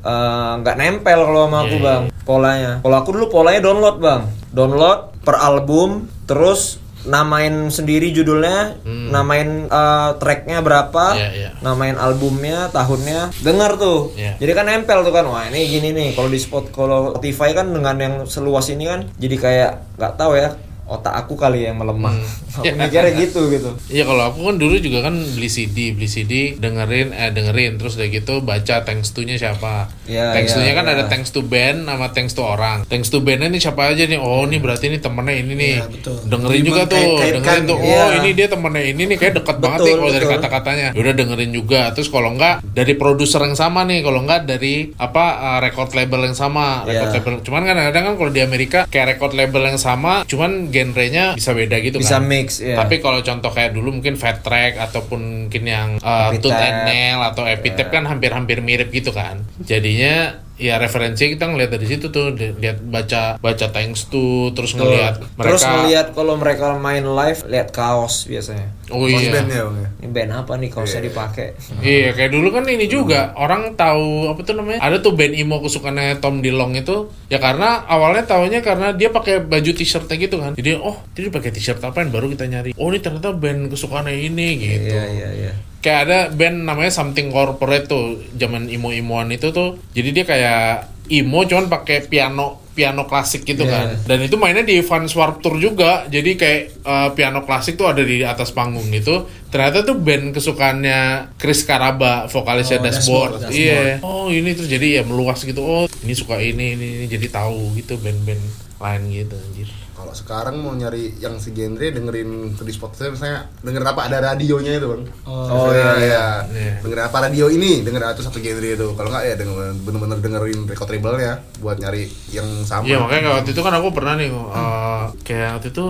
Eh, 0.01 0.51
nggak 0.57 0.75
nempel 0.75 1.19
kalau 1.21 1.45
sama 1.45 1.61
aku 1.61 1.69
Hmm. 1.69 1.77
Iya, 1.77 1.85
bang 1.85 2.03
polanya. 2.23 2.71
Kalau 2.81 2.97
aku 2.97 3.09
dulu 3.13 3.25
polanya 3.29 3.61
download 3.61 4.01
bang, 4.01 4.21
download 4.49 5.10
per 5.21 5.37
album, 5.37 6.09
terus 6.25 6.81
namain 7.01 7.73
sendiri 7.73 8.13
judulnya, 8.13 8.77
namain 8.85 9.65
eh, 9.65 10.09
tracknya 10.21 10.61
berapa, 10.61 11.05
Hmm. 11.13 11.17
Iya, 11.17 11.29
iya. 11.33 11.49
namain 11.65 11.97
albumnya, 11.97 12.69
tahunnya, 12.69 13.33
dengar 13.41 13.81
tuh. 13.81 14.13
Iya. 14.13 14.37
Jadi 14.37 14.51
kan 14.53 14.65
nempel 14.69 15.01
tuh 15.01 15.13
kan, 15.13 15.25
wah 15.25 15.49
ini 15.49 15.65
gini 15.65 15.93
nih. 15.97 16.13
Kalau 16.13 16.29
di 16.29 16.37
spot 16.37 16.69
kalau 16.69 17.17
Spotify 17.17 17.57
kan 17.57 17.73
dengan 17.73 17.97
yang 17.97 18.15
seluas 18.29 18.69
ini 18.69 18.85
kan, 18.85 19.09
jadi 19.17 19.35
kayak 19.37 19.71
nggak 19.97 20.13
tahu 20.17 20.37
ya 20.37 20.53
otak 20.91 21.15
aku 21.15 21.33
kali 21.33 21.63
yang 21.63 21.75
melemah. 21.75 22.11
aku 22.51 22.63
Ya. 22.63 22.75
mikirnya 22.75 23.15
gitu 23.17 23.47
gitu. 23.47 23.71
Iya 23.87 24.03
kalau 24.03 24.23
aku 24.27 24.39
kan 24.43 24.55
dulu 24.55 24.75
juga 24.75 24.99
kan 25.01 25.15
beli 25.15 25.47
CD, 25.47 25.91
beli 25.91 26.05
CD, 26.05 26.33
dengerin, 26.55 27.09
eh 27.11 27.29
dengerin, 27.29 27.75
terus 27.75 27.95
udah 27.95 28.07
gitu 28.07 28.33
baca 28.39 28.75
thanks 28.81 29.09
to-nya 29.09 29.35
siapa. 29.35 29.87
Iya, 30.03 30.35
thanks 30.35 30.51
iya, 30.51 30.57
to-nya 30.57 30.73
kan 30.73 30.85
iya. 30.85 30.93
ada 30.93 31.03
thanks 31.07 31.29
to 31.29 31.41
band 31.41 31.85
sama 31.85 32.11
thanks 32.11 32.33
to 32.33 32.43
orang. 32.43 32.83
Thanks 32.85 33.07
to 33.07 33.19
bandnya 33.19 33.47
nih 33.47 33.61
siapa 33.61 33.87
aja 33.87 34.03
nih? 34.03 34.17
Oh 34.17 34.43
ini 34.43 34.57
berarti 34.57 34.85
ini 34.85 34.99
temennya 34.99 35.35
ini 35.37 35.53
nih. 35.53 35.73
Iya, 35.73 35.85
betul. 35.87 36.15
Dengerin 36.21 36.51
Jadi 36.53 36.67
juga 36.67 36.81
tuh, 36.83 36.99
mengkait-kaitkan 36.99 37.39
dengerin 37.39 37.63
tuh. 37.63 37.77
gitu. 37.77 37.87
Oh 37.87 37.87
Iya. 38.03 38.17
ini 38.17 38.29
dia 38.33 38.47
temennya 38.47 38.83
ini 38.85 39.01
nih 39.05 39.17
kayak 39.17 39.33
dekat 39.37 39.57
banget 39.57 39.79
nih 39.81 39.93
kalau 39.95 40.11
dari 40.11 40.27
kata-katanya. 40.27 40.87
Ya 40.91 40.99
Udah 40.99 41.13
dengerin 41.15 41.51
juga. 41.51 41.81
Terus 41.91 42.07
kalau 42.07 42.29
enggak 42.29 42.55
dari 42.67 42.93
produser 42.93 43.41
yang 43.41 43.55
sama 43.55 43.79
nih, 43.83 43.99
kalau 44.01 44.19
enggak 44.19 44.43
dari 44.43 44.73
apa 44.93 45.25
uh, 45.39 45.59
record 45.61 45.91
label 45.91 46.21
yang 46.25 46.35
sama. 46.35 46.83
Record 46.83 47.09
Iya. 47.09 47.15
label. 47.17 47.33
Cuman 47.41 47.61
kan 47.61 47.69
kadang-kadang 47.73 48.03
kan 48.03 48.15
kalau 48.17 48.31
di 48.31 48.41
Amerika 48.41 48.79
kayak 48.85 49.07
record 49.09 49.33
label 49.33 49.63
yang 49.65 49.79
sama, 49.79 50.21
cuman 50.25 50.67
genrenya 50.81 51.37
bisa 51.37 51.53
beda 51.53 51.77
gitu 51.77 52.01
Bisa 52.01 52.17
kan. 52.17 52.25
mix 52.25 52.57
ya. 52.57 52.73
Tapi 52.81 52.97
kalau 52.97 53.21
contoh 53.21 53.53
kayak 53.53 53.77
dulu 53.77 54.01
mungkin 54.01 54.17
Fat 54.17 54.41
Track 54.41 54.81
ataupun 54.81 55.45
mungkin 55.45 55.63
yang 55.69 55.89
uh. 56.01 56.33
Tooth 56.41 56.57
and 56.57 56.89
Nail 56.89 57.21
atau 57.21 57.45
Epitaph 57.45 57.93
kan 57.93 58.09
hampir-hampir 58.09 58.65
mirip 58.65 58.89
gitu 58.89 59.13
kan. 59.13 59.45
Jadinya 59.61 60.41
ya 60.61 60.77
referensi 60.77 61.33
kita 61.33 61.49
ngeliat 61.49 61.73
dari 61.73 61.89
situ 61.89 62.13
tuh 62.13 62.37
lihat 62.37 62.85
baca 62.85 63.41
baca 63.41 63.65
thanks 63.73 64.05
to 64.13 64.53
terus 64.53 64.77
ngelihat 64.77 65.17
mereka. 65.33 65.57
Terus 65.57 65.63
ngelihat 65.65 66.07
kalau 66.13 66.37
mereka 66.37 66.77
main 66.77 67.01
live, 67.01 67.41
lihat 67.49 67.73
kaos 67.73 68.29
biasanya. 68.29 68.69
oh 68.93 69.09
Kaos 69.09 69.25
iya. 69.25 69.41
bang 69.41 69.49
ya. 69.49 69.65
Ini 70.05 70.07
band 70.13 70.31
apa 70.37 70.53
nih 70.61 70.69
kaosnya 70.69 71.01
dipakai? 71.01 71.57
Iya 71.81 72.13
kayak 72.13 72.29
dulu 72.29 72.53
kan 72.53 72.69
ini 72.69 72.85
juga 72.85 73.33
orang 73.33 73.73
tahu 73.73 74.29
apa 74.29 74.39
tuh 74.45 74.53
namanya 74.53 74.79
ada 74.85 75.01
tuh 75.01 75.17
band 75.17 75.33
emo 75.33 75.57
kesukaannya 75.65 76.21
Tom 76.21 76.45
DeLonge 76.45 76.85
itu. 76.85 77.09
Ya 77.33 77.41
karena 77.41 77.81
awalnya 77.89 78.29
tahunya 78.29 78.61
karena 78.61 78.93
dia 78.93 79.09
pakai 79.09 79.41
baju 79.41 79.71
t-shirtnya 79.73 80.15
gitu 80.21 80.37
kan. 80.37 80.53
Jadi 80.53 80.77
oh 80.77 81.01
dia 81.17 81.33
pakai 81.33 81.49
t-shirt 81.49 81.81
apaan 81.81 82.13
baru 82.13 82.29
kita 82.29 82.45
nyari. 82.45 82.77
Oh 82.77 82.93
ini 82.93 83.01
ternyata 83.01 83.33
band 83.33 83.73
kesukaannya 83.73 84.13
ini 84.13 84.47
gitu. 84.61 84.93
Iya 84.93 85.05
iya 85.09 85.29
iya. 85.33 85.53
Kayak 85.81 85.99
ada 86.05 86.19
band 86.29 86.63
namanya 86.63 86.89
Something 86.89 87.29
Corporate 87.29 87.85
tuh 87.85 88.21
zaman 88.33 88.69
imo-imoan 88.69 89.29
itu 89.29 89.49
tuh. 89.49 89.81
Jadi 89.91 90.09
dia 90.13 90.23
kayak 90.23 90.61
imo 91.09 91.43
cuman 91.43 91.67
pakai 91.67 92.05
piano 92.05 92.61
piano 92.71 93.03
klasik 93.03 93.43
gitu 93.43 93.67
Iya. 93.67 93.73
kan. 93.73 93.87
Dan 94.07 94.23
itu 94.23 94.39
mainnya 94.39 94.63
di 94.63 94.79
Vans 94.79 95.11
Warped 95.11 95.43
Tour 95.43 95.59
juga. 95.59 96.07
Jadi 96.07 96.39
kayak 96.39 96.61
eh, 96.79 97.09
piano 97.11 97.43
klasik 97.43 97.75
tuh 97.75 97.91
ada 97.91 97.99
di 97.99 98.23
atas 98.23 98.55
panggung 98.55 98.87
gitu. 98.89 99.27
Ternyata 99.51 99.83
tuh 99.83 99.99
band 99.99 100.31
kesukaannya 100.31 100.99
Chris 101.35 101.67
Karaba 101.67 102.31
vokalisnya 102.31 102.79
Oh, 102.79 102.83
Dashboard. 102.87 103.31
Iya. 103.51 103.99
Oh 103.99 104.31
ini 104.31 104.55
terus 104.55 104.71
jadi 104.71 105.01
ya 105.01 105.03
meluas 105.03 105.43
gitu. 105.43 105.59
Oh 105.59 105.83
ini 105.99 106.13
suka 106.15 106.39
ini 106.39 106.79
ini, 106.79 106.87
ini. 107.03 107.05
jadi 107.11 107.27
tahu 107.27 107.75
gitu 107.75 107.99
band-band 107.99 108.39
lain 108.79 109.01
gitu 109.11 109.35
anjir 109.35 109.69
Kalau 110.01 110.17
sekarang 110.17 110.57
mau 110.57 110.73
nyari 110.73 111.13
yang 111.21 111.37
segenre 111.37 111.93
dengerin 111.93 112.57
di 112.57 112.73
Spotify 112.73 113.13
misalnya 113.13 113.45
dengerin 113.61 113.85
apa 113.85 114.01
ada 114.09 114.17
radionya 114.33 114.81
itu 114.81 114.87
bang. 114.89 115.03
Oh, 115.29 115.69
iya 115.69 115.91
iya. 116.01 116.25
Iya. 116.49 116.73
Dengerin 116.81 117.05
apa 117.05 117.17
radio 117.29 117.45
ini, 117.53 117.85
dengerin 117.85 118.17
itu 118.17 118.25
satu 118.25 118.41
genre 118.41 118.69
itu. 118.73 118.87
Kalau 118.97 119.09
nggak 119.13 119.23
ya 119.29 119.35
denger, 119.37 119.55
bener-bener 119.85 120.17
dengerin 120.17 120.59
record 120.65 120.89
labelnya 120.89 121.33
buat 121.61 121.77
nyari 121.77 122.09
yang 122.33 122.49
sama. 122.65 122.89
Iya 122.89 122.97
makanya 122.97 123.37
waktu 123.37 123.53
itu 123.53 123.61
kan 123.61 123.73
aku 123.77 123.87
pernah 123.93 124.17
nih 124.17 124.33
uh, 124.33 125.13
kayak 125.21 125.61
waktu 125.61 125.69
itu 125.69 125.85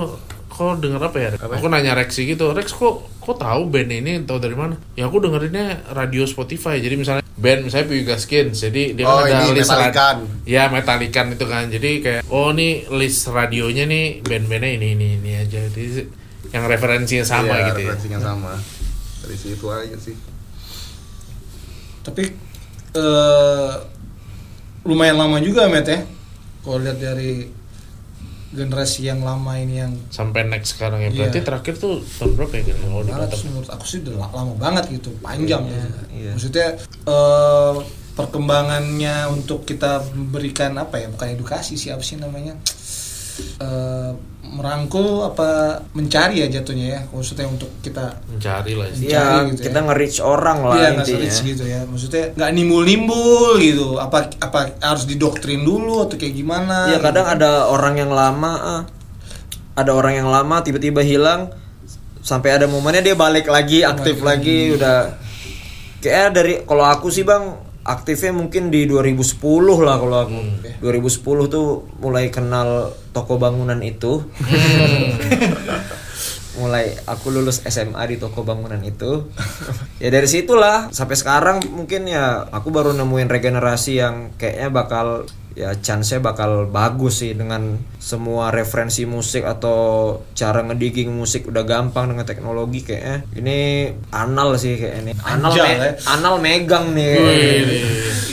kok 0.52 0.84
denger 0.84 1.02
apa 1.02 1.18
ya? 1.18 1.30
Aku 1.40 1.72
nanya 1.72 1.96
Rexy 1.96 2.28
gitu, 2.28 2.52
Rex 2.52 2.76
kok 2.76 3.08
kok 3.24 3.38
tahu 3.40 3.72
band 3.72 3.88
ini 3.88 4.20
tahu 4.28 4.38
dari 4.44 4.54
mana? 4.54 4.76
Ya 5.00 5.08
aku 5.08 5.24
dengerinnya 5.24 5.80
radio 5.96 6.28
Spotify. 6.28 6.84
Jadi 6.84 7.00
misalnya 7.00 7.21
band 7.42 7.66
misalnya 7.66 7.88
Puyuga 7.88 8.16
Skins, 8.16 8.62
jadi 8.62 8.94
dia 8.94 9.04
Oh, 9.04 9.18
kan 9.18 9.26
ada 9.26 9.42
ini 9.42 9.58
list 9.58 9.68
Metallican. 9.68 10.18
Ya 10.46 10.64
Metalikan 10.68 11.26
itu 11.30 11.46
kan. 11.46 11.68
Jadi 11.68 11.92
kayak 12.00 12.22
oh 12.28 12.54
nih 12.54 12.72
list 12.92 13.26
radionya 13.28 13.84
nih 13.84 14.22
band-bandnya 14.22 14.72
ini 14.72 14.88
ini 14.94 15.08
ini 15.18 15.32
aja. 15.36 15.58
Jadi 15.66 16.06
yang 16.50 16.66
referensinya 16.66 17.24
sama 17.24 17.50
Iya, 17.52 17.66
gitu 17.68 17.82
ya. 17.82 17.90
referensinya 17.90 18.20
sama. 18.22 18.54
Dari 19.20 19.36
situ 19.36 19.66
aja 19.68 19.98
sih. 19.98 20.16
tapi 22.02 22.26
eh 22.92 23.74
lumayan 24.82 25.14
lama 25.16 25.38
juga 25.38 25.66
Met 25.66 25.86
ya 25.86 26.02
kalau 26.60 26.78
lihat 26.78 26.98
dari 26.98 27.46
generasi 28.52 29.06
yang 29.06 29.20
lama 29.20 29.56
ini 29.56 29.80
yang 29.80 29.94
Sampai 30.08 30.44
next 30.44 30.76
sekarang 30.76 31.00
ya. 31.00 31.10
Berarti 31.10 31.40
Iya. 31.40 31.46
terakhir 31.46 31.74
tuh 31.76 32.04
tahun 32.04 32.32
berapa 32.36 32.54
ya 32.54 32.64
kalau 32.74 33.02
di 33.02 33.12
Batam? 33.14 33.40
menurut 33.48 33.70
aku 33.70 33.86
sih 33.86 33.98
udah 34.02 34.14
la- 34.18 34.34
lama 34.34 34.54
banget 34.56 34.84
gitu 34.92 35.10
panjang 35.18 35.64
Iya, 35.64 35.72
gitu. 35.74 35.88
iya. 36.14 36.32
maksudnya 36.32 36.68
eh, 37.06 37.74
perkembangannya 38.12 39.16
untuk 39.30 39.64
kita 39.64 40.04
memberikan 40.12 40.76
apa 40.76 40.96
ya 40.98 41.08
bukan 41.08 41.28
edukasi 41.32 41.76
sih 41.76 41.90
apa 41.90 42.02
sih 42.02 42.16
namanya 42.16 42.60
eh, 43.58 44.12
merangkul 44.52 45.24
apa 45.24 45.80
mencari 45.96 46.44
ya 46.44 46.52
jatuhnya 46.52 46.88
ya 46.92 47.02
maksudnya 47.08 47.48
untuk 47.48 47.72
kita 47.80 48.20
mencari 48.28 48.76
lah. 48.76 48.88
Dicari 48.92 49.08
Iya, 49.08 49.48
gitu 49.48 49.60
ya. 49.60 49.66
kita 49.72 49.80
nge-reach 49.82 50.18
orang 50.20 50.60
lah 50.62 50.76
Iya 50.76 50.88
intinya. 50.92 51.06
serius 51.08 51.38
gitu 51.42 51.64
ya 51.64 51.80
maksudnya 51.88 52.36
nggak 52.36 52.52
nimbul-nimbul 52.52 53.56
gitu 53.58 53.96
apa 53.96 54.28
apa 54.38 54.76
harus 54.78 55.08
didoktrin 55.08 55.64
dulu 55.64 56.04
atau 56.04 56.16
kayak 56.16 56.36
gimana 56.36 56.92
Iya 56.92 57.00
gitu. 57.00 57.06
kadang 57.08 57.28
ada 57.30 57.50
orang 57.66 57.96
yang 57.96 58.12
lama, 58.12 58.52
ah. 58.54 58.82
ada 59.72 59.92
orang 59.92 60.14
yang 60.16 60.28
lama 60.28 60.60
tiba-tiba 60.60 61.00
hilang, 61.00 61.48
sampai 62.20 62.54
ada 62.54 62.68
momennya 62.68 63.02
dia 63.02 63.16
balik 63.16 63.48
lagi, 63.48 63.82
aktif 63.82 64.20
lagi, 64.20 64.76
udah 64.76 65.16
kayak 65.98 66.28
dari 66.32 66.54
kalau 66.62 66.84
aku 66.84 67.08
sih 67.08 67.24
bang 67.24 67.56
aktifnya 67.82 68.34
mungkin 68.36 68.70
di 68.70 68.86
2010 68.86 69.42
lah 69.82 69.96
kalau 69.98 70.18
aku. 70.28 70.40
2010 70.82 71.54
tuh 71.54 71.68
mulai 72.02 72.30
kenal 72.30 72.94
toko 73.14 73.38
bangunan 73.42 73.80
itu. 73.82 74.22
mulai 76.52 76.94
aku 77.08 77.32
lulus 77.32 77.64
SMA 77.64 78.04
di 78.12 78.20
toko 78.20 78.44
bangunan 78.44 78.78
itu 78.84 79.32
ya 80.04 80.12
dari 80.12 80.28
situlah 80.28 80.92
sampai 80.92 81.16
sekarang 81.16 81.58
mungkin 81.72 82.12
ya 82.12 82.44
aku 82.52 82.76
baru 82.76 82.92
nemuin 82.92 83.32
regenerasi 83.32 84.04
yang 84.04 84.36
kayaknya 84.36 84.68
bakal 84.68 85.26
ya 85.52 85.76
chance-nya 85.76 86.20
bakal 86.20 86.66
bagus 86.66 87.20
sih 87.20 87.32
dengan 87.32 87.76
semua 87.98 88.50
referensi 88.50 89.04
musik 89.04 89.44
atau 89.44 89.78
cara 90.32 90.64
ngedigging 90.64 91.12
musik 91.12 91.46
udah 91.46 91.62
gampang 91.62 92.08
dengan 92.08 92.24
teknologi 92.24 92.82
kayaknya. 92.82 93.28
Ini 93.36 93.58
anal 94.10 94.56
sih 94.56 94.76
kayak 94.76 94.96
ini 95.00 95.12
anal 95.22 95.52
Anjal, 95.52 95.66
me- 95.66 95.78
ya. 95.78 95.92
anal 96.08 96.36
megang 96.38 96.86
nih. 96.92 97.16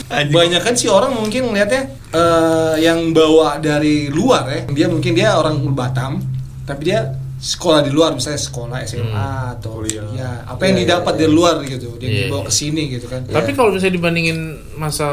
Banyak 0.09 0.61
kan 0.61 0.73
sih 0.73 0.87
orang 0.87 1.13
mungkin 1.13 1.51
ngeliatnya 1.51 1.81
eh, 2.09 2.75
yang 2.81 3.11
bawa 3.11 3.59
dari 3.59 4.09
luar 4.09 4.43
ya. 4.47 4.61
Dia 4.67 4.87
mungkin 4.87 5.13
dia 5.13 5.35
orang 5.35 5.61
Batam 5.69 6.23
tapi 6.65 6.89
dia 6.89 7.13
sekolah 7.39 7.81
di 7.81 7.89
luar 7.89 8.11
misalnya 8.11 8.35
sekolah 8.37 8.77
SMA 8.83 9.27
atau 9.55 9.79
kuliah. 9.79 10.03
apa 10.43 10.59
yang 10.65 10.75
didapat 10.77 11.13
dari 11.15 11.31
luar 11.31 11.63
gitu. 11.63 11.95
Dia 11.95 12.09
Iya, 12.09 12.19
dibawa 12.27 12.47
ke 12.47 12.53
sini 12.53 12.89
gitu 12.89 13.07
kan. 13.07 13.23
Tapi 13.23 13.53
kalau 13.53 13.71
misalnya 13.71 13.95
dibandingin 13.95 14.39
masa 14.75 15.07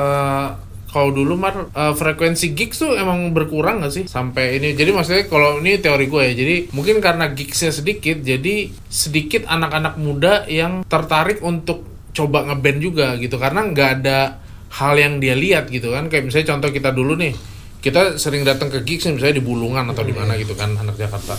kalau 0.96 1.12
dulu 1.12 1.37
mar 1.37 1.68
eh, 1.76 1.92
frekuensi 1.92 2.56
gigs 2.56 2.80
tuh 2.80 2.96
emang 2.96 3.37
berkurang 3.37 3.85
gak 3.85 3.92
sih? 3.92 4.04
Sampai 4.09 4.56
ini 4.56 4.72
jadi 4.72 4.96
maksudnya 4.96 5.28
kalau 5.28 5.61
ini 5.61 5.76
teori 5.76 6.09
gue 6.09 6.22
ya 6.24 6.32
jadi 6.32 6.56
mungkin 6.72 7.04
karena 7.04 7.37
gigsnya 7.37 7.68
sedikit 7.68 8.24
jadi 8.24 8.72
sedikit 8.88 9.44
anak-anak 9.44 10.00
muda 10.00 10.48
yang 10.48 10.88
tertarik 10.88 11.44
untuk 11.44 11.85
coba 12.16 12.48
ngeband 12.48 12.80
juga 12.80 13.12
gitu 13.20 13.37
karena 13.37 13.68
nggak 13.68 13.90
ada 14.00 14.40
hal 14.72 14.96
yang 14.96 15.20
dia 15.20 15.37
lihat 15.37 15.68
gitu 15.68 15.92
kan. 15.92 16.09
Kayak 16.09 16.32
misalnya 16.32 16.56
contoh 16.56 16.72
kita 16.72 16.90
dulu 16.96 17.12
nih 17.20 17.37
kita 17.85 18.16
sering 18.16 18.48
datang 18.48 18.72
ke 18.72 18.80
gigs 18.80 19.04
misalnya 19.04 19.37
di 19.37 19.44
Bulungan 19.44 19.85
atau 19.92 20.00
di 20.00 20.16
mana 20.16 20.32
gitu 20.40 20.56
kan 20.56 20.72
anak 20.80 20.96
Jakarta. 20.96 21.37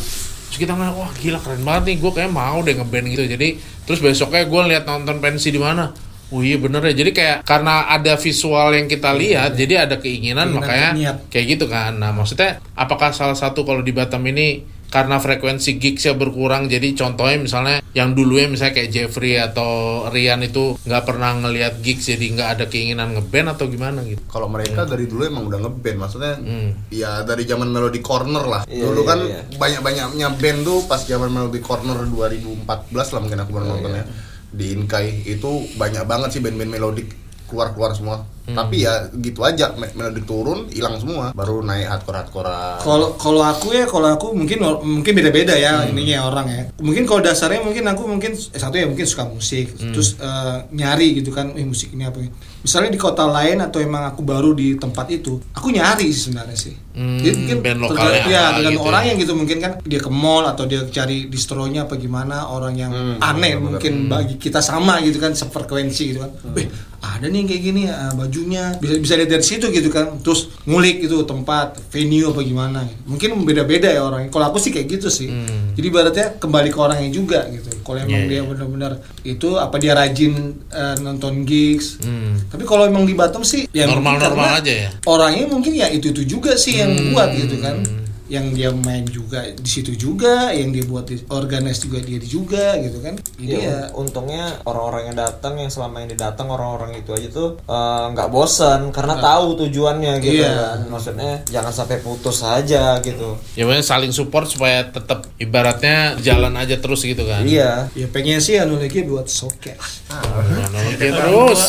Terus 0.47 0.57
kita 0.61 0.77
ngeliat 0.77 0.93
wah 0.93 1.09
gila 1.17 1.41
keren 1.41 1.65
banget 1.65 1.83
nih 1.89 1.95
gue 1.97 2.11
kayak 2.13 2.29
mau 2.29 2.61
deh 2.61 2.77
ngeband 2.77 3.05
gitu. 3.09 3.25
Jadi 3.25 3.57
terus 3.89 4.05
besoknya 4.05 4.45
gue 4.45 4.61
lihat 4.69 4.85
nonton 4.85 5.17
pensi 5.17 5.49
di 5.49 5.57
mana 5.57 5.89
Oh 6.27 6.41
iya 6.41 6.55
bener 6.55 6.83
ya 6.83 6.93
jadi 6.93 7.11
kayak 7.11 7.37
karena 7.41 7.87
ada 7.87 8.15
visual 8.15 8.71
yang 8.71 8.85
kita 8.85 9.11
lihat 9.13 9.55
jadi 9.55 9.87
ada 9.87 9.95
keinginan, 9.95 10.51
Keinginan, 10.51 10.59
makanya 10.59 10.89
niat. 10.91 11.17
kayak 11.27 11.45
gitu 11.49 11.65
kan 11.65 11.95
nah 11.95 12.11
maksudnya 12.11 12.59
apakah 12.73 13.11
salah 13.11 13.33
satu 13.33 13.63
kalau 13.63 13.79
di 13.79 13.91
Batam 13.91 14.23
ini 14.23 14.59
karena 14.87 15.19
frekuensi 15.19 15.75
gigsnya 15.75 16.15
berkurang 16.15 16.67
jadi 16.67 16.95
contohnya 16.95 17.35
misalnya 17.37 17.75
yang 17.91 18.11
dulunya 18.11 18.47
misalnya 18.47 18.71
kayak 18.73 18.87
Jeffrey 18.89 19.35
atau 19.35 19.67
Rian 20.07 20.39
itu 20.41 20.79
nggak 20.79 21.03
pernah 21.03 21.35
ngelihat 21.37 21.79
gigs 21.79 22.07
jadi 22.07 22.23
nggak 22.25 22.49
ada 22.55 22.65
keinginan 22.65 23.11
ngeband 23.11 23.47
atau 23.49 23.67
gimana 23.67 23.99
gitu 24.03 24.23
Kalau 24.25 24.47
mereka 24.47 24.83
dari 24.83 25.03
dulu 25.05 25.23
emang 25.23 25.43
udah 25.45 25.59
ngeband, 25.61 25.97
maksudnya 25.97 26.35
Hmm. 26.37 26.71
ya 26.87 27.19
dari 27.21 27.43
zaman 27.43 27.67
Melody 27.67 27.99
Corner 27.99 28.43
lah. 28.43 28.61
Iya, 28.63 28.83
dulu 28.85 29.01
iya, 29.01 29.09
kan 29.09 29.19
iya. 29.21 29.41
banyak-banyaknya 29.49 30.27
band 30.33 30.59
tuh 30.61 30.79
pas 30.83 31.01
zaman 31.01 31.29
Melody 31.29 31.59
Corner 31.59 31.97
2014 32.07 32.63
lah 33.11 33.19
mungkin 33.19 33.39
aku 33.41 33.51
baru 33.53 33.63
Oh, 33.63 33.71
nonton 33.73 33.91
iya. 33.91 33.99
ya. 33.99 34.05
Di 34.51 34.73
Inkai 34.73 35.25
itu 35.25 35.67
banyak 35.75 36.03
banget 36.07 36.29
sih 36.35 36.41
band-band 36.43 36.71
melodic 36.71 37.07
keluar-keluar 37.47 37.95
semua. 37.95 38.27
Hmm. 38.47 38.55
Tapi 38.55 38.87
ya 38.87 39.11
gitu 39.11 39.43
aja, 39.43 39.75
me- 39.75 39.91
melodic 39.91 40.23
turun, 40.23 40.71
hilang 40.71 40.99
semua. 40.99 41.35
Baru 41.35 41.59
naik 41.63 41.87
hardcore-hardcore. 41.87 42.79
Kalau 42.79 43.15
kalau 43.19 43.43
aku 43.43 43.75
ya 43.75 43.83
kalau 43.83 44.07
aku 44.15 44.31
mungkin 44.31 44.63
mungkin 44.83 45.11
beda-beda 45.11 45.51
ya 45.55 45.83
ininya 45.83 46.27
orang 46.27 46.47
ya. 46.47 46.63
Mungkin 46.79 47.03
kalau 47.03 47.19
dasarnya 47.19 47.59
mungkin 47.59 47.83
aku 47.87 48.07
mungkin 48.07 48.31
eh, 48.35 48.59
satu 48.59 48.79
ya 48.79 48.87
mungkin 48.87 49.03
suka 49.03 49.27
musik, 49.27 49.75
terus 49.75 50.15
eh, 50.15 50.57
nyari 50.71 51.19
gitu 51.19 51.31
kan, 51.31 51.51
eh 51.59 51.67
musik 51.67 51.91
ini 51.91 52.07
apa 52.07 52.23
ya. 52.23 52.31
Misalnya 52.67 52.91
di 52.91 52.99
kota 52.99 53.23
lain 53.23 53.63
atau 53.63 53.79
emang 53.79 54.03
aku 54.05 54.19
baru 54.21 54.51
di 54.51 54.75
tempat 54.75 55.07
itu, 55.09 55.39
aku 55.55 55.71
nyari 55.71 56.11
sih 56.11 56.27
sebenarnya 56.27 56.59
sih. 56.59 56.75
Hmm, 56.91 57.15
Jadi 57.15 57.35
mungkin 57.37 57.57
band 57.61 57.77
terga- 57.77 57.87
lokalnya 57.87 58.19
ya 58.19 58.25
tergantung 58.25 58.57
gitu 58.67 58.75
ya. 58.75 58.83
orangnya 58.83 59.13
gitu 59.15 59.33
mungkin 59.33 59.57
kan 59.57 59.71
dia 59.85 59.99
ke 59.99 60.09
mall 60.09 60.43
atau 60.43 60.65
dia 60.65 60.81
cari 60.87 61.17
distronya 61.27 61.85
apa 61.85 61.93
gimana 61.95 62.49
orang 62.49 62.73
yang 62.73 62.91
aneh 63.19 63.53
mungkin 63.55 64.09
bagi 64.09 64.35
kita 64.35 64.59
sama 64.59 64.97
gitu 64.99 65.15
kan 65.15 65.31
sefrekuensi 65.31 66.03
gitu 66.09 66.19
kan. 66.19 66.31
Beh, 66.49 66.65
ada 66.99 67.23
nih 67.23 67.37
yang 67.37 67.47
kayak 67.47 67.63
gini 67.63 67.81
ah, 67.87 68.11
bajunya 68.11 68.73
bisa 68.75 68.97
bisa 68.97 69.13
lihat 69.15 69.29
dari 69.29 69.45
situ 69.45 69.69
gitu 69.69 69.87
kan. 69.87 70.19
Terus 70.19 70.51
ngulik 70.65 70.99
itu 70.99 71.21
tempat, 71.23 71.77
venue 71.87 72.27
apa 72.27 72.41
gimana. 72.41 72.81
Mungkin 73.05 73.45
beda-beda 73.45 73.87
ya 73.87 74.01
orangnya. 74.01 74.27
Kalau 74.27 74.49
aku 74.49 74.57
sih 74.57 74.73
kayak 74.73 74.89
gitu 74.91 75.07
sih. 75.07 75.29
Hmm. 75.29 75.71
Jadi 75.71 75.85
ibaratnya 75.87 76.27
kembali 76.35 76.67
ke 76.67 76.79
orangnya 76.81 77.09
juga 77.09 77.45
gitu. 77.47 77.69
Kalau 77.79 78.01
emang 78.01 78.25
Iya, 78.25 78.27
dia 78.27 78.35
iya. 78.35 78.43
benar-benar 78.43 78.91
itu 79.23 79.55
apa 79.55 79.77
dia 79.77 79.93
rajin 79.93 80.33
eh, 80.67 80.95
nonton 80.99 81.45
gigs. 81.45 82.01
Hmm. 82.01 82.41
Tapi 82.57 82.65
kalau 82.65 82.89
emang 82.89 83.05
di 83.05 83.13
Batam 83.13 83.45
sih 83.45 83.69
ya 83.69 83.85
Normal-normal 83.85 84.33
karena 84.33 84.57
aja 84.57 84.73
ya? 84.73 84.89
Orangnya 85.05 85.45
mungkin 85.45 85.77
ya 85.77 85.93
itu-itu 85.93 86.25
juga 86.25 86.57
sih 86.57 86.81
yang 86.81 86.89
Hmm. 86.89 87.13
buat 87.13 87.29
gitu 87.37 87.61
kan. 87.61 87.85
Yang 88.27 88.45
dia 88.53 88.69
main 88.73 89.03
juga 89.03 89.39
di 89.47 89.65
situ 89.65 89.91
juga, 89.93 90.51
yang 90.51 90.69
dia 90.69 90.83
buat 90.83 91.03
di 91.03 91.19
organize 91.27 91.79
juga 91.79 91.99
dia 91.99 92.19
juga 92.19 92.75
gitu 92.77 92.99
kan. 92.99 93.15
Jadi 93.35 93.47
Iya, 93.47 93.59
ya 93.61 93.77
un- 93.91 94.07
untungnya 94.07 94.43
orang-orang 94.63 95.03
yang 95.05 95.17
datang 95.17 95.53
yang 95.55 95.67
selama 95.67 95.99
ini 96.01 96.13
datang 96.13 96.47
orang-orang 96.47 96.95
itu 96.95 97.11
aja 97.11 97.27
tuh 97.27 97.59
eh, 97.61 98.05
nggak 98.09 98.27
bosan 98.27 98.89
karena 98.89 99.15
tahu 99.17 99.55
tujuannya 99.57 100.13
gitu 100.19 100.41
Iya. 100.41 100.51
kan. 100.53 100.77
Maksudnya 100.87 101.31
jangan 101.45 101.71
sampai 101.71 101.99
putus 101.99 102.39
aja 102.39 102.97
gitu. 102.99 103.35
ya 103.53 103.63
pokoknya 103.63 103.83
saling 103.83 104.09
support 104.09 104.45
supaya 104.45 104.83
tetap 104.85 105.27
ibaratnya 105.37 106.15
jalan 106.17 106.53
aja 106.53 106.77
terus 106.77 107.01
gitu 107.01 107.21
kan 107.21 107.43
Iya. 107.43 107.91
ya 107.91 108.07
pengen 108.07 108.37
sih 108.37 108.55
anu 108.55 108.75
lagi 108.75 109.03
buat 109.03 109.27
showcase. 109.27 110.07
Teknologi 110.07 110.95
terus 110.97 111.63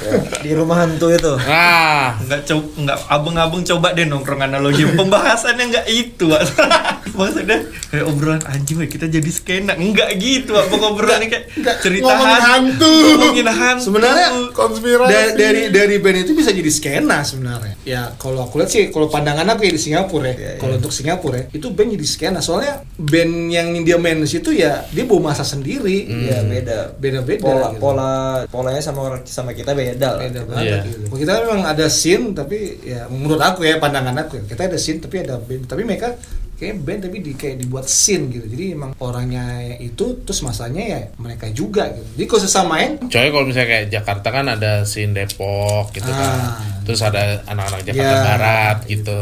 Ya, 0.00 0.16
di 0.40 0.52
rumah 0.52 0.80
hantu 0.80 1.12
itu. 1.12 1.32
nah 1.36 2.16
Enggak 2.16 2.40
coba 2.44 2.64
enggak 2.74 2.98
abeng-abeng 3.06 3.62
coba 3.66 3.92
deh 3.92 4.04
nongkrong 4.04 4.40
analogi 4.40 4.88
pembahasannya 4.96 5.64
enggak 5.66 5.86
itu 6.00 6.24
Wak. 6.26 6.40
maksudnya 7.18 7.58
kayak 7.86 8.06
obrolan 8.06 8.40
anjing 8.44 8.78
kita 8.82 9.06
jadi 9.06 9.26
skena 9.28 9.74
enggak 9.74 10.14
gitu 10.16 10.54
apa 10.54 10.70
obrolannya 10.72 11.26
kayak 11.26 11.44
cerita 11.78 12.06
ngomongin 12.06 12.40
hantu. 12.40 12.92
ngomongin 13.12 13.48
hantu 13.48 13.82
Sebenarnya 13.82 14.26
konspirasi. 14.50 15.10
Da- 15.10 15.34
dari 15.34 15.62
dari 15.68 15.96
band 15.98 16.18
itu 16.22 16.32
bisa 16.32 16.50
jadi 16.50 16.70
skena 16.70 17.20
sebenarnya. 17.20 17.74
Ya 17.82 18.14
kalau 18.14 18.40
aku 18.40 18.58
lihat 18.58 18.70
sih 18.70 18.88
kalau 18.88 19.06
pandangan 19.06 19.44
aku 19.48 19.64
ya 19.64 19.72
di 19.72 19.80
Singapura 19.80 20.30
ya. 20.30 20.54
Kalau 20.56 20.76
untuk 20.76 20.90
Singapura 20.90 21.36
ya, 21.36 21.46
itu 21.50 21.66
band 21.68 21.90
jadi 21.92 22.06
skena. 22.06 22.38
Soalnya 22.38 22.86
band 22.94 23.32
yang 23.48 23.68
dia 23.80 23.96
main 23.96 24.16
di 24.16 24.28
situ 24.28 24.50
ya 24.50 24.86
dia 24.88 25.04
bawa 25.04 25.30
masa 25.30 25.42
sendiri. 25.42 26.06
Iya, 26.06 26.42
beda. 26.42 26.78
Beda-beda 26.96 27.42
Pola 27.42 27.68
gitu. 27.68 27.80
pola 27.80 28.10
polanya 28.46 28.80
sama 28.80 29.00
orang 29.04 29.20
sama 29.24 29.50
kita 29.50 29.74
beda 29.74 30.08
lah. 30.14 30.20
beda 30.22 30.40
Iya. 30.40 30.46
banget 30.46 30.78
gitu. 30.86 30.98
Kalau 31.04 31.18
kita 31.18 31.32
memang 31.42 31.62
ada 31.66 31.86
scene 31.88 32.24
tapi 32.32 32.58
ya 32.82 33.10
menurut 33.10 33.40
aku 33.40 33.60
ya 33.62 33.76
pandangan 33.76 34.14
aku 34.20 34.38
ya, 34.38 34.44
kita 34.46 34.62
ada 34.66 34.78
scene 34.78 35.00
tapi 35.00 35.16
ada 35.20 35.36
band 35.36 35.66
tapi 35.66 35.82
mereka 35.90 36.14
kayak 36.54 36.76
band 36.84 37.00
tapi 37.08 37.24
di 37.24 37.32
kayak 37.32 37.56
dibuat 37.56 37.88
scene 37.88 38.28
gitu 38.28 38.44
jadi 38.44 38.76
emang 38.76 38.92
orangnya 39.00 39.48
itu 39.80 40.20
terus 40.22 40.44
masanya 40.44 40.82
ya 40.84 41.00
mereka 41.16 41.48
juga 41.48 41.88
gitu 41.88 42.04
jadi 42.20 42.26
kalau 42.28 42.42
sesamain 42.44 42.90
Coy 43.00 43.32
kalau 43.32 43.48
misalnya 43.48 43.68
kayak 43.72 43.86
Jakarta 43.88 44.28
kan 44.28 44.44
ada 44.44 44.84
scene 44.84 45.16
Depok 45.16 45.88
gitu 45.90 46.04
kan. 46.04 46.36
Ah. 46.36 46.60
Terus 46.80 47.00
ada 47.00 47.40
anak-anak 47.46 47.80
Jakarta 47.86 48.12
Ya. 48.12 48.24
Barat 48.24 48.78
gitu. 48.84 49.20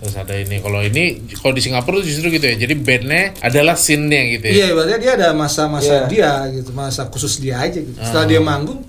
Terus 0.00 0.14
ada 0.16 0.34
ini. 0.34 0.56
Kalau 0.58 0.80
ini 0.80 1.04
kalau 1.36 1.52
di 1.52 1.60
Singapura 1.60 2.00
justru 2.00 2.32
gitu 2.32 2.46
ya. 2.48 2.56
Jadi 2.56 2.74
bandnya 2.80 3.36
adalah 3.44 3.76
scene-nya 3.76 4.20
gitu 4.38 4.44
ya. 4.48 4.52
Iya, 4.56 4.66
berarti 4.72 4.92
dia 4.98 5.12
ada 5.20 5.28
masa-masa 5.36 6.08
dia 6.08 6.32
gitu, 6.48 6.70
masa 6.72 7.06
khusus 7.12 7.36
dia 7.38 7.60
aja 7.60 7.76
gitu. 7.76 7.98
Setelah 8.00 8.24
Ah. 8.24 8.30
dia 8.30 8.40
manggung, 8.40 8.80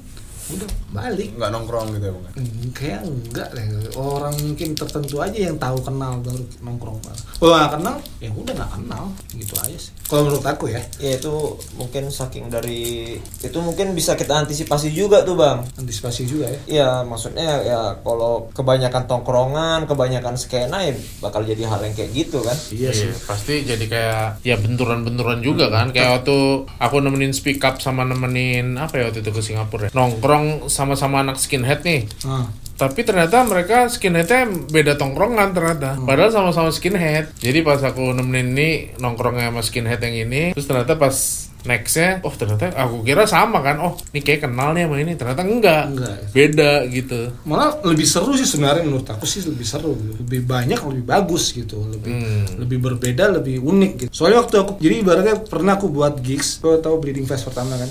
udah 0.47 0.67
balik. 0.91 1.30
nggak 1.34 1.49
nongkrong 1.49 1.88
gitu 1.93 2.06
ya 2.06 2.13
bang 2.13 2.23
Hmm, 2.32 2.69
Kayak 2.71 3.01
enggak 3.04 3.47
deh. 3.51 3.65
Orang 3.93 4.34
mungkin 4.38 4.69
tertentu 4.73 5.15
aja 5.17 5.38
yang 5.41 5.56
tahu 5.56 5.77
kenal 5.80 6.19
baru 6.19 6.43
nongkrong. 6.62 6.97
Kalau 7.38 7.51
nggak 7.51 7.71
kenal, 7.73 7.95
ya 8.17 8.30
udah 8.32 8.54
nggak 8.54 8.71
kenal, 8.73 9.04
gitu 9.32 9.54
aja 9.58 9.77
sih. 9.77 9.91
Kalau 10.04 10.21
menurut 10.23 10.43
aku 10.43 10.65
ya, 10.67 10.82
Ya 10.97 11.15
itu 11.15 11.34
mungkin 11.73 12.08
saking 12.08 12.47
dari 12.47 13.15
itu 13.17 13.58
mungkin 13.58 13.91
bisa 13.91 14.13
kita 14.13 14.39
antisipasi 14.39 14.91
juga 14.91 15.21
tuh 15.21 15.36
bang. 15.36 15.63
antisipasi 15.75 16.21
juga 16.23 16.45
ya. 16.47 16.60
Iya 16.67 16.89
maksudnya 17.01 17.47
ya 17.62 17.80
kalau 17.97 18.51
kebanyakan 18.51 19.04
tongkrongan, 19.06 19.80
kebanyakan 19.86 20.36
skena 20.36 20.82
ya 20.82 20.91
bakal 21.19 21.41
jadi 21.41 21.63
hal 21.65 21.82
yang 21.82 21.93
kayak 21.93 22.12
gitu 22.12 22.39
kan. 22.41 22.58
Iya 22.69 22.91
sih. 22.91 23.10
Pasti 23.21 23.63
jadi 23.63 23.86
kayak 23.86 24.25
ya 24.41 24.56
benturan-benturan 24.56 25.39
juga 25.39 25.67
kan. 25.67 25.91
Kayak 25.91 26.21
waktu 26.21 26.38
aku 26.77 26.95
nemenin 26.99 27.32
speak 27.32 27.60
up 27.62 27.77
sama 27.77 28.04
nemenin 28.04 28.75
apa 28.75 28.95
ya 28.95 29.04
waktu 29.08 29.19
itu 29.19 29.32
ke 29.32 29.41
Singapura 29.41 29.84
ya. 29.84 29.91
Nongkrong 29.91 30.67
sama-sama 30.81 31.21
anak 31.21 31.37
skinhead 31.37 31.81
nih. 31.81 32.09
Ah. 32.25 32.49
tapi 32.73 33.05
ternyata 33.05 33.45
mereka 33.45 33.85
skinheadnya 33.87 34.41
beda 34.67 34.97
tongkrongan 34.97 35.53
ternyata. 35.53 35.93
Hmm. 35.93 36.09
padahal 36.09 36.33
sama-sama 36.33 36.73
skinhead. 36.73 37.29
Jadi 37.37 37.61
pas 37.61 37.77
aku 37.79 38.09
nemenin 38.11 38.49
ini 38.51 38.69
nongkrongnya 38.97 39.47
sama 39.47 39.61
skinhead 39.61 40.01
yang 40.01 40.17
ini 40.19 40.41
terus 40.51 40.65
ternyata 40.65 40.97
pas 40.97 41.13
nextnya 41.61 42.25
oh 42.25 42.33
ternyata 42.33 42.73
aku 42.73 43.05
kira 43.05 43.29
sama 43.29 43.61
kan. 43.61 43.77
Oh 43.77 43.93
ini 44.09 44.19
kayak 44.19 44.49
kenal 44.49 44.73
nih 44.73 44.89
sama 44.89 44.97
ini. 44.97 45.13
Ternyata 45.13 45.41
enggak, 45.45 45.83
Enggak. 45.93 46.17
beda 46.33 46.71
gitu. 46.89 47.21
Malah 47.45 47.69
lebih 47.85 48.01
seru 48.03 48.33
sih 48.33 48.49
sebenarnya 48.49 48.81
menurut 48.81 49.05
aku 49.05 49.29
sih 49.29 49.45
lebih 49.45 49.61
seru. 49.61 49.93
Lebih 49.93 50.41
banyak 50.41 50.81
lebih 50.81 51.05
bagus 51.05 51.53
gitu. 51.53 51.85
Lebih 51.85 52.09
Hmm. 52.11 52.45
lebih 52.57 52.81
berbeda 52.81 53.29
lebih 53.29 53.61
unik 53.61 53.91
gitu. 53.99 54.11
Soalnya 54.11 54.41
waktu 54.41 54.57
aku 54.57 54.71
jadi 54.81 54.95
ibaratnya 54.97 55.37
pernah 55.37 55.77
aku 55.77 55.85
buat 55.85 56.17
gigs. 56.17 56.57
Kau 56.57 56.81
tahu 56.81 56.97
bleeding 56.97 57.29
fest 57.29 57.45
pertama 57.45 57.77
kan 57.77 57.89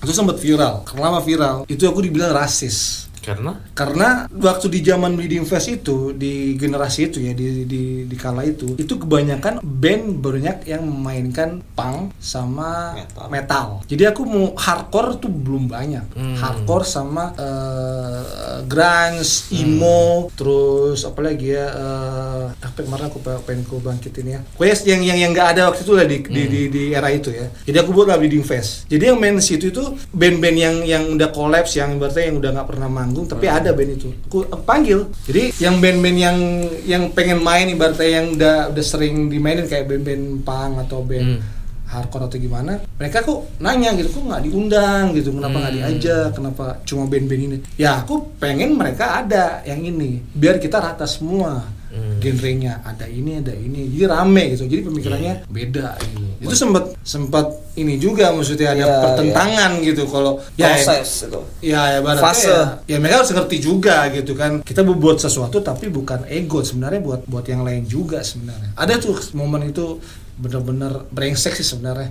itu 0.00 0.12
sempat 0.16 0.40
viral. 0.40 0.80
Karena 0.88 1.12
lama 1.12 1.20
viral? 1.20 1.56
Itu 1.68 1.84
aku 1.84 2.00
dibilang 2.00 2.32
rasis 2.32 3.09
karena 3.20 3.52
karena 3.76 4.08
waktu 4.32 4.66
di 4.72 4.80
zaman 4.80 5.12
Bleeding 5.14 5.44
Fest 5.44 5.68
itu 5.68 6.16
di 6.16 6.56
generasi 6.56 7.12
itu 7.12 7.20
ya 7.20 7.32
di 7.36 7.68
di, 7.68 7.82
di 8.08 8.16
kala 8.16 8.44
itu 8.48 8.76
itu 8.80 8.96
kebanyakan 8.96 9.60
band 9.60 10.20
banyak 10.20 10.64
yang 10.64 10.82
memainkan 10.88 11.60
punk 11.76 12.16
sama 12.20 12.96
Metal. 12.96 13.26
metal. 13.28 13.66
Jadi 13.88 14.02
aku 14.08 14.22
mau 14.24 14.46
hardcore 14.56 15.20
tuh 15.20 15.28
belum 15.32 15.68
banyak. 15.68 16.04
Hmm. 16.16 16.36
Hardcore 16.36 16.84
sama 16.84 17.32
eh, 17.36 18.60
grunge, 18.66 19.52
emo, 19.52 20.28
terus 20.36 21.04
apa 21.04 21.20
lagi 21.24 21.52
ya 21.54 21.66
eh, 21.70 22.44
apa 22.56 22.78
kemarin 22.80 23.08
aku 23.08 23.18
pe- 23.20 23.42
pengen 23.44 23.64
ku 23.66 23.80
bangkitin 23.80 24.26
ya. 24.26 24.40
Pokoknya 24.56 24.76
yang 24.86 25.00
yang 25.04 25.18
yang 25.28 25.30
nggak 25.36 25.48
ada 25.56 25.60
waktu 25.72 25.82
itu 25.84 25.92
lah 25.96 26.06
di, 26.06 26.16
di, 26.24 26.42
di, 26.48 26.60
di 26.68 26.82
era 26.92 27.08
itu 27.12 27.30
ya. 27.32 27.46
Jadi 27.68 27.76
aku 27.80 27.90
buat 27.92 28.08
lah 28.08 28.18
Bleeding 28.20 28.44
Fest. 28.44 28.88
Jadi 28.88 29.12
yang 29.12 29.18
main 29.20 29.36
situ 29.40 29.72
itu 29.72 29.82
band-band 30.12 30.56
yang 30.56 30.76
yang 30.84 31.04
udah 31.16 31.28
collapse 31.32 31.76
yang 31.76 31.96
berarti 32.00 32.28
yang 32.30 32.38
udah 32.40 32.50
nggak 32.56 32.68
pernah 32.68 32.88
manggung 33.10 33.26
tapi 33.26 33.46
ada 33.46 33.70
band 33.70 33.90
itu. 33.92 34.14
Aku, 34.24 34.46
aku 34.46 34.62
panggil. 34.62 35.10
Jadi 35.26 35.50
yang 35.58 35.76
band-band 35.76 36.16
yang 36.16 36.38
yang 36.84 37.02
pengen 37.10 37.42
main 37.42 37.66
ibaratnya 37.66 38.06
yang 38.14 38.26
udah 38.32 38.70
udah 38.70 38.84
sering 38.84 39.26
dimainin 39.26 39.66
kayak 39.66 39.84
band-band 39.84 40.24
punk 40.40 40.78
atau 40.80 41.02
band 41.02 41.26
Hmm. 41.26 41.42
hardcore 41.90 42.22
atau 42.24 42.38
gimana 42.38 42.78
mereka 42.94 43.18
kok 43.20 43.50
nanya 43.58 43.90
gitu 43.92 44.14
kok 44.14 44.22
nggak 44.24 44.42
diundang 44.46 45.10
gitu 45.10 45.34
kenapa 45.34 45.58
nggak 45.58 45.72
Hmm. 45.72 45.80
diajak 45.82 46.28
kenapa 46.30 46.64
cuma 46.84 47.02
band-band 47.04 47.42
ini 47.44 47.56
ya 47.74 47.98
aku 47.98 48.14
pengen 48.38 48.70
mereka 48.72 49.18
ada 49.18 49.58
yang 49.64 49.82
ini 49.82 50.22
biar 50.30 50.56
kita 50.56 50.78
rata 50.78 51.02
semua 51.02 51.66
Hmm. 51.90 52.22
genrenya 52.22 52.78
ada 52.86 53.02
ini 53.02 53.42
ada 53.42 53.50
ini 53.50 53.90
jadi 53.90 54.14
rame 54.14 54.54
gitu 54.54 54.70
jadi 54.70 54.86
pemikirannya 54.86 55.34
Iya. 55.42 55.50
beda 55.50 55.88
gitu 55.98 56.22
itu 56.40 56.54
sempat 56.54 56.94
sempat 57.02 57.50
ini 57.74 57.98
juga 57.98 58.30
maksudnya 58.30 58.78
ada 58.78 58.86
Iya, 58.86 58.94
pertentangan 59.02 59.70
gitu 59.82 60.06
kalau 60.06 60.38
ya 60.54 60.70
proses 60.70 61.26
itu 61.26 61.40
Ya, 61.60 61.82
ya 61.92 61.98
ibaratnya 61.98 62.22
Fase. 62.24 62.46
ya, 62.48 62.62
ya 62.86 62.96
mereka 62.96 63.20
harus 63.20 63.32
ngerti 63.34 63.56
juga 63.60 64.08
gitu 64.08 64.32
kan. 64.32 64.64
Kita 64.64 64.80
buat 64.80 65.20
sesuatu 65.20 65.60
tapi 65.60 65.92
bukan 65.92 66.24
ego 66.24 66.64
sebenarnya 66.64 67.04
buat 67.04 67.20
buat 67.28 67.44
yang 67.44 67.66
lain 67.66 67.84
juga 67.84 68.24
sebenarnya. 68.24 68.72
Ada 68.78 68.96
tuh 68.96 69.20
momen 69.36 69.68
itu 69.68 70.00
bener-bener 70.40 71.04
brengsek 71.12 71.52
sih 71.52 71.62
sebenarnya. 71.62 72.08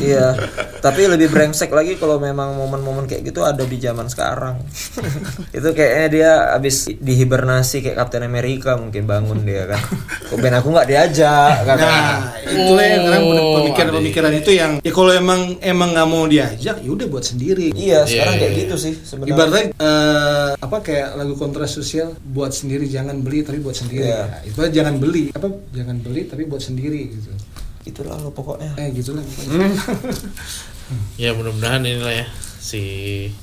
iya 0.00 0.32
tapi 0.84 1.04
lebih 1.06 1.28
brengsek 1.28 1.68
lagi 1.68 1.94
kalau 1.94 2.16
memang 2.16 2.56
momen-momen 2.56 3.04
kayak 3.04 3.28
gitu 3.28 3.44
ada 3.44 3.62
di 3.62 3.76
zaman 3.76 4.08
sekarang 4.08 4.56
itu 5.52 5.68
kayaknya 5.70 6.06
dia 6.08 6.30
abis 6.52 6.88
dihibernasi 6.90 7.84
kayak 7.84 7.96
Captain 7.96 8.24
America 8.24 8.74
mungkin 8.74 9.04
bangun 9.04 9.44
dia 9.44 9.68
kan 9.68 9.80
kok 10.26 10.36
band 10.36 10.56
aku 10.56 10.68
nggak 10.72 10.88
diajak 10.88 11.54
kan 11.62 11.76
Nah, 11.76 12.32
itulah 12.42 12.82
yang 12.82 13.02
kadang 13.04 13.24
Oh, 13.26 13.54
pemikiran-pemikiran 13.60 14.32
itu 14.34 14.50
yang 14.52 14.72
ya 14.80 14.90
kalau 14.90 15.12
emang 15.12 15.60
emang 15.60 15.92
nggak 15.92 16.08
mau 16.08 16.24
diajak 16.24 16.80
ya 16.80 16.88
udah 16.88 17.06
buat 17.06 17.22
sendiri. 17.22 17.74
iya 17.74 18.02
sekarang 18.02 18.34
Iya, 18.34 18.40
kayak 18.40 18.52
iya. 18.52 18.60
gitu 18.64 18.74
sih 18.76 18.94
sebenarnya 18.96 19.34
Ibaratnya 19.34 19.64
eh, 19.76 20.48
apa 20.56 20.76
kayak 20.80 21.08
lagu 21.14 21.34
kontra 21.34 21.66
sosial 21.66 22.16
buat 22.22 22.50
sendiri 22.50 22.86
jangan 22.86 23.20
beli 23.20 23.42
tapi 23.42 23.58
buat 23.60 23.74
sendiri. 23.74 24.06
Iya. 24.06 24.22
Ya, 24.24 24.38
itu 24.46 24.58
aja 24.58 24.72
jangan 24.72 24.94
beli 24.96 25.24
apa 25.30 25.46
jangan 25.70 25.96
beli 26.00 26.22
tapi 26.24 26.42
buat 26.44 26.62
sendiri 26.62 27.00
gitu. 27.12 27.28
Itulah 27.86 28.18
lo 28.18 28.34
pokoknya 28.34 28.74
Eh 28.76 28.90
gitulah. 28.92 29.22
ya 31.22 31.30
mudah-mudahan 31.34 31.82
inilah 31.86 32.14
ya 32.22 32.26
si 32.66 32.82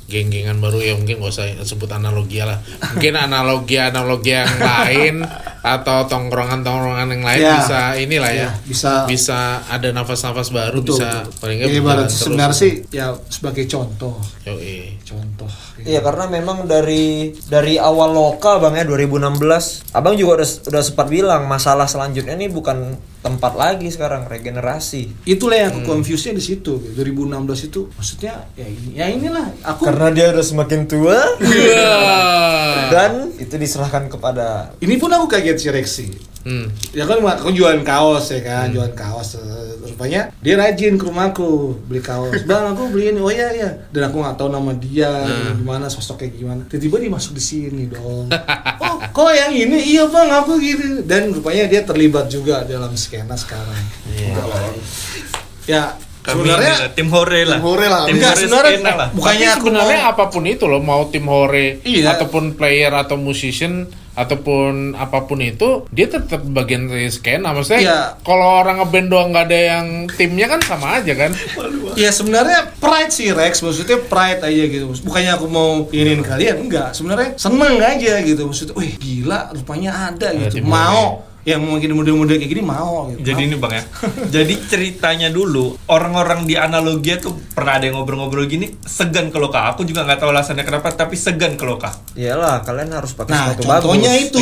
geng-gengan 0.06 0.60
baru 0.60 0.78
ya 0.78 0.94
mungkin 0.94 1.18
gak 1.18 1.32
usah 1.32 1.48
sebut 1.64 1.88
analogi 1.90 2.38
lah 2.38 2.60
mungkin 2.92 3.16
analogi 3.16 3.80
analogi 3.80 4.36
yang 4.36 4.52
lain 4.68 5.24
atau 5.64 6.04
tongkrongan-tongkrongan 6.04 7.08
yang 7.10 7.24
lain 7.24 7.40
Ya. 7.40 7.56
bisa 7.58 7.80
inilah 7.96 8.32
ya, 8.32 8.42
Ya, 8.44 8.50
bisa- 8.62 9.08
bisa 9.08 9.40
ada 9.66 9.88
nafas-nafas 9.90 10.52
baru 10.52 10.80
Betul, 10.80 11.00
bisa 11.00 11.08
betul. 11.24 11.40
paling 11.40 11.58
Ya, 11.58 11.64
nggak 11.64 11.72
ibarat 11.74 11.88
berjalan 11.96 12.08
terus. 12.10 12.20
sebenarnya 12.22 12.58
sih 12.58 12.72
ya 12.90 13.06
sebagai 13.26 13.64
contoh. 13.66 14.16
Yoi. 14.44 15.00
Contoh. 15.02 15.48
gitu. 15.74 15.88
Iya 15.88 16.00
karena 16.00 16.26
memang 16.28 16.64
dari 16.64 17.06
dari 17.46 17.76
awal 17.76 18.12
loka 18.12 18.60
bang 18.60 18.76
ya 18.76 18.86
2016 18.86 19.40
abang 19.90 20.14
juga 20.14 20.32
udah 20.38 20.50
udah 20.68 20.82
sempat 20.82 21.08
bilang 21.08 21.42
masalah 21.46 21.86
selanjutnya 21.86 22.34
ini 22.34 22.48
bukan 22.48 22.94
tempat 23.20 23.54
lagi 23.54 23.88
sekarang 23.88 24.28
regenerasi 24.28 25.24
Itulah 25.24 25.58
yang 25.58 25.72
aku 25.74 25.88
confuse-nya 25.88 26.34
di 26.34 26.44
situ. 26.46 26.76
2016 26.94 27.40
itu 27.66 27.88
maksudnya 27.90 28.48
ya 28.54 28.66
ini 28.66 28.90
ya 28.94 29.08
inilah 29.14 29.48
aku 29.62 29.82
karena 29.86 30.08
dia 30.10 30.26
udah 30.34 30.46
semakin 30.46 30.82
tua 30.90 31.18
Iya. 31.40 31.94
dan 32.90 33.12
itu 33.38 33.56
diserahkan 33.56 34.10
kepada 34.10 34.74
ini 34.82 34.98
pun 34.98 35.10
aku 35.10 35.30
kaget 35.30 35.58
si 35.58 35.68
Rexi. 35.70 36.08
Hmm. 36.44 36.68
Ya 36.92 37.08
kan 37.08 37.24
aku 37.24 37.56
jualan 37.56 37.88
kaos 37.88 38.28
ya 38.36 38.44
kan, 38.44 38.68
jualan 38.68 38.92
kaos. 38.92 39.40
Eh, 39.40 39.80
Rupanya 39.88 40.28
dia 40.44 40.60
rajin 40.60 41.00
ke 41.00 41.08
rumahku 41.08 41.80
beli 41.88 42.04
kaos. 42.04 42.44
Bang 42.44 42.76
aku 42.76 42.92
beli 42.92 43.16
ini. 43.16 43.24
Oh 43.24 43.32
iya 43.32 43.48
iya. 43.56 43.70
Dan 43.96 44.12
aku 44.12 44.20
nggak 44.20 44.36
tahu 44.36 44.52
nama 44.52 44.76
dia, 44.76 45.24
gimana 45.56 45.88
sosoknya 45.88 46.36
gimana. 46.36 46.62
Tiba-tiba 46.68 47.00
dia 47.00 47.12
masuk 47.16 47.40
di 47.40 47.44
sini 47.44 47.88
dong. 47.88 48.28
oh 48.84 48.96
kok 49.00 49.32
yang 49.32 49.56
ini? 49.56 49.96
Iya 49.96 50.12
bang 50.12 50.30
aku 50.44 50.60
gitu. 50.60 51.00
Dan 51.08 51.32
rupanya 51.32 51.64
dia 51.72 51.80
terlibat 51.88 52.28
juga 52.28 52.68
dalam 52.68 52.92
skena 53.00 53.40
sekarang. 53.40 53.80
Ya 55.64 55.96
Kami 56.24 56.34
sebenarnya 56.40 56.74
tim 56.90 57.08
hore 57.08 57.42
lah. 57.44 57.60
Tim 57.60 57.66
hore 57.66 57.88
lah. 57.88 58.02
Tim 58.08 58.16
Enggak, 58.16 58.32
hore 58.32 58.42
sebenarnya 58.42 58.96
lah. 58.96 59.08
bukannya 59.12 59.40
Tapi 59.42 59.52
aku 59.52 59.60
sebenarnya 59.62 60.00
mau- 60.00 60.10
apa 60.10 60.24
pun 60.28 60.44
itu 60.46 60.66
loh 60.66 60.82
mau 60.82 61.02
tim 61.06 61.26
hore 61.26 61.68
Iya. 61.84 62.16
ataupun 62.16 62.56
player 62.56 62.92
atau 62.94 63.16
musician 63.16 63.74
ataupun 64.14 64.94
apa 64.94 65.26
pun 65.26 65.42
itu 65.42 65.90
dia 65.90 66.06
tetap 66.06 66.46
bagian 66.46 66.86
dari 66.86 67.10
skena 67.10 67.50
maksudnya 67.50 67.82
Iya. 67.82 68.00
kalau 68.22 68.62
orang 68.62 68.78
ngeband 68.78 69.10
doang 69.10 69.30
nggak 69.32 69.46
ada 69.48 69.60
yang 69.74 69.86
timnya 70.08 70.46
kan 70.48 70.62
sama 70.62 71.02
aja 71.02 71.14
kan 71.14 71.34
Ya 71.94 72.10
sebenarnya 72.10 72.72
pride 72.78 73.10
sih 73.10 73.30
Rex, 73.30 73.60
maksudnya 73.60 73.98
pride 74.00 74.42
aja 74.42 74.64
gitu. 74.66 74.86
Bukannya 75.02 75.32
aku 75.32 75.46
mau 75.46 75.86
iniin 75.88 76.22
kalian, 76.22 76.56
enggak. 76.64 76.90
Sebenarnya 76.92 77.36
seneng 77.36 77.78
aja 77.78 78.18
gitu. 78.20 78.42
Maksudnya, 78.44 78.74
wih 78.74 78.94
gila, 78.96 79.52
rupanya 79.52 80.10
ada 80.10 80.34
gitu. 80.34 80.58
tim 80.58 80.66
Mau 80.66 81.22
yang 81.44 81.60
mungkin 81.60 81.92
muda-muda 81.92 82.34
kayak 82.34 82.50
gini 82.50 82.62
mau 82.62 83.08
gitu. 83.10 83.20
Jadi 83.26 83.42
ini 83.44 83.56
bang 83.56 83.74
ya. 83.74 83.84
Jadi 84.36 84.54
ceritanya 84.64 85.28
dulu 85.28 85.76
orang-orang 85.86 86.44
di 86.44 86.56
analogia 86.56 87.18
tuh 87.18 87.36
pernah 87.50 87.76
ada 87.76 87.86
yang 87.86 87.96
ngobrol-ngobrol 87.96 88.46
gini 88.46 88.80
segan 88.82 89.28
ke 89.28 89.38
loka. 89.38 89.68
Aku 89.70 89.84
juga 89.84 90.04
nggak 90.04 90.18
tahu 90.18 90.30
alasannya 90.30 90.64
kenapa 90.64 90.90
tapi 90.90 91.14
segan 91.14 91.54
ke 91.54 91.64
loka. 91.64 91.92
iyalah 92.14 92.62
kalian 92.62 92.92
harus 92.92 93.12
pakai 93.12 93.30
Nah, 93.30 93.46
sepatu 93.52 93.66
contohnya 93.90 94.12
bagus 94.12 94.26
itu. 94.26 94.40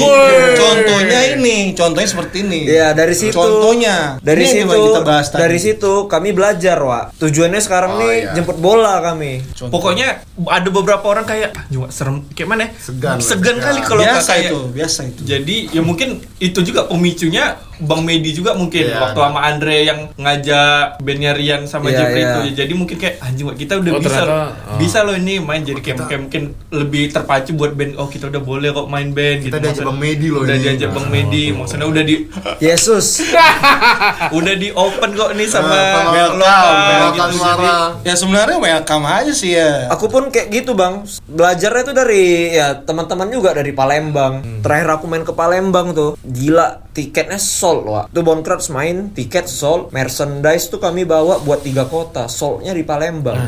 Contohnya 0.54 1.20
ini, 1.32 1.58
contohnya 1.72 2.08
seperti 2.08 2.38
ini. 2.42 2.60
Iya 2.68 2.92
dari 2.92 3.14
situ 3.14 3.34
Contohnya. 3.34 4.20
dari 4.20 4.44
Ini 4.44 4.54
situ 4.62 4.78
kita 4.88 5.02
bahas 5.02 5.28
tadi. 5.28 5.42
dari 5.42 5.58
situ 5.58 5.92
kami 6.06 6.30
belajar 6.32 6.78
Wak 6.78 7.18
tujuannya 7.18 7.60
sekarang 7.60 7.90
Oh, 7.92 8.00
nih 8.00 8.14
iya. 8.22 8.34
jemput 8.34 8.58
bola 8.58 9.02
kami 9.02 9.42
Contoh. 9.52 9.72
Pokoknya 9.74 10.22
ada 10.44 10.70
beberapa 10.70 11.04
orang 11.04 11.24
kayak 11.24 11.50
ah, 11.52 11.64
juga 11.68 11.90
serem 11.90 12.24
kayak 12.30 12.48
mana? 12.48 12.62
ya? 12.62 12.70
Segan, 12.78 13.18
Segan 13.18 13.58
segan. 13.58 13.58
kali 13.60 13.80
kalau 13.82 14.02
biasa 14.02 14.32
kayak 14.32 14.46
itu, 14.46 14.60
biasa 14.70 15.00
itu. 15.06 15.22
Jadi 15.24 15.56
ya 15.72 15.82
mungkin 15.82 16.10
itu 16.38 16.60
juga 16.62 16.91
pemicunya 16.92 17.56
Bang 17.82 18.02
Medi 18.02 18.32
juga 18.32 18.54
mungkin 18.54 18.84
Iya, 18.84 18.98
waktu 19.00 19.20
sama 19.20 19.40
Andre 19.42 19.78
yang 19.84 20.00
ngajak 20.16 21.00
bandnya 21.00 21.32
Rian 21.32 21.62
sama 21.66 21.90
Iya, 21.90 21.98
Jeffrey 22.00 22.20
iya. 22.20 22.28
itu 22.28 22.40
ya. 22.40 22.52
Jadi 22.60 22.74
mungkin 22.74 22.96
kayak 22.96 23.16
anjing 23.20 23.46
kita 23.52 23.74
udah 23.76 23.92
Oh, 23.92 24.00
bisa 24.00 24.10
ternyata, 24.16 24.36
oh. 24.64 24.78
Bisa 24.78 24.98
loh 25.02 25.16
ini 25.16 25.34
main 25.38 25.62
jadi 25.62 25.78
kayak, 25.78 25.98
kayak 26.06 26.22
mungkin 26.22 26.44
lebih 26.70 27.04
terpacu 27.10 27.52
buat 27.52 27.72
band 27.72 27.94
oh 27.96 28.06
kita 28.06 28.26
udah 28.28 28.40
boleh 28.40 28.70
kok 28.70 28.88
main 28.88 29.10
band 29.10 29.38
Kita 29.42 29.58
gitu. 29.58 29.66
diajak 29.68 29.84
Bang 29.84 29.98
Medi 29.98 30.28
loh 30.28 30.42
Udah 30.42 30.56
diajak 30.56 30.90
Bang 30.90 31.08
Medi 31.08 31.44
maksudnya 31.52 31.86
udah 31.86 32.04
di 32.04 32.16
Yesus 32.60 33.26
udah 34.38 34.54
di 34.56 34.70
open 34.72 35.10
kok 35.12 35.32
nih 35.34 35.48
sama 35.48 35.70
Nah, 35.72 35.88
sama 35.96 36.12
welcome, 36.12 37.32
gitu. 37.32 37.38
suara. 37.38 37.76
Ya 38.02 38.14
sebenarnya 38.14 38.58
welcome 38.58 39.06
aja 39.06 39.32
sih 39.32 39.52
ya. 39.54 39.88
aku 39.88 40.06
pun 40.08 40.28
kayak 40.28 40.52
gitu 40.52 40.74
bang 40.74 41.02
belajarnya 41.26 41.82
tuh 41.84 41.96
dari 41.96 42.24
ya 42.52 42.76
teman-teman 42.78 43.28
juga 43.28 43.52
dari 43.52 43.72
Palembang 43.72 44.34
Hmm. 44.42 44.60
terakhir 44.62 44.90
aku 44.92 45.06
main 45.06 45.22
ke 45.22 45.32
Palembang 45.32 45.92
tuh 45.92 46.14
gila 46.22 46.84
tiketnya 46.92 47.38
sold 47.38 47.71
Wak 47.88 48.06
tuh 48.12 48.24
Boncrats 48.24 48.68
main 48.68 49.16
tiket 49.16 49.48
sold 49.48 49.96
merchandise 49.96 50.68
tuh 50.68 50.84
kami 50.84 51.08
bawa 51.08 51.40
buat 51.40 51.64
tiga 51.64 51.88
kota 51.88 52.28
soldnya 52.28 52.76
di 52.76 52.84
Palembang 52.84 53.48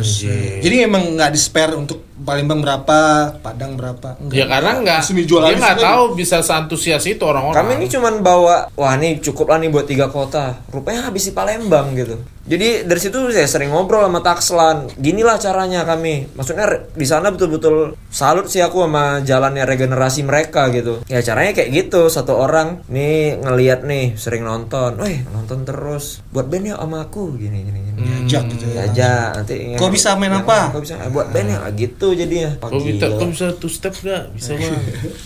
Jadi 0.63 0.75
emang 0.83 1.19
nggak 1.19 1.31
di 1.35 1.39
spare 1.39 1.75
untuk 1.75 2.13
Palembang 2.23 2.63
berapa, 2.63 2.99
Padang 3.43 3.75
berapa? 3.75 4.15
Enggak. 4.21 4.37
ya 4.37 4.45
karena 4.47 4.71
nggak 4.79 4.99
dijual 5.11 5.49
dia 5.49 5.59
nggak 5.59 5.81
tahu 5.81 6.03
bisa 6.15 6.39
seantusias 6.39 7.03
itu 7.09 7.19
orang-orang 7.25 7.57
Kami 7.57 7.71
ini 7.83 7.87
cuman 7.91 8.13
bawa, 8.23 8.71
wah 8.79 8.93
ini 8.95 9.19
cukup 9.19 9.51
lah 9.51 9.59
nih 9.59 9.67
buat 9.73 9.83
tiga 9.89 10.07
kota. 10.07 10.63
Rupanya 10.71 11.11
habis 11.11 11.27
di 11.27 11.33
Palembang 11.35 11.91
gitu. 11.97 12.21
Jadi 12.43 12.83
dari 12.83 12.99
situ 12.99 13.31
saya 13.31 13.47
sering 13.47 13.71
ngobrol 13.71 14.03
sama 14.03 14.19
Takslan. 14.19 14.91
Ginilah 14.99 15.39
caranya 15.39 15.87
kami. 15.87 16.27
Maksudnya 16.35 16.67
di 16.91 17.07
sana 17.07 17.31
betul-betul 17.31 17.95
salut 18.11 18.51
sih 18.51 18.59
aku 18.59 18.83
sama 18.83 19.23
jalannya 19.23 19.63
regenerasi 19.63 20.27
mereka 20.27 20.67
gitu. 20.69 20.99
Ya 21.07 21.23
caranya 21.23 21.55
kayak 21.55 21.71
gitu. 21.71 22.11
Satu 22.11 22.35
orang 22.35 22.83
nih 22.91 23.39
ngelihat 23.39 23.87
nih 23.87 24.19
sering 24.19 24.43
nonton. 24.43 24.99
Weh 24.99 25.23
nonton 25.31 25.63
terus. 25.63 26.19
Buat 26.35 26.51
band 26.51 26.67
ya 26.67 26.75
sama 26.75 27.07
aku 27.07 27.39
gini 27.39 27.63
gini 27.63 27.79
gini. 27.79 27.99
Diajak 28.03 28.43
gitu 28.51 28.65
ya. 28.67 28.91
Diajak 28.91 29.27
nanti. 29.39 29.55
Kok 29.79 29.91
bisa 29.91 30.09
main 30.19 30.35
apa? 30.35 30.75
Kok 30.75 30.81
bisa 30.83 30.95
eh, 30.99 31.07
buat 31.07 31.31
band 31.31 31.47
ya 31.47 31.59
gitu 31.71 32.07
jadinya. 32.11 32.51
Kok 32.59 32.69
bisa, 32.75 33.05
kok 33.07 33.27
bisa 33.31 33.47
two 33.55 33.71
step 33.71 33.95
gak? 33.95 34.35
Bisa 34.35 34.51
bang. 34.59 34.75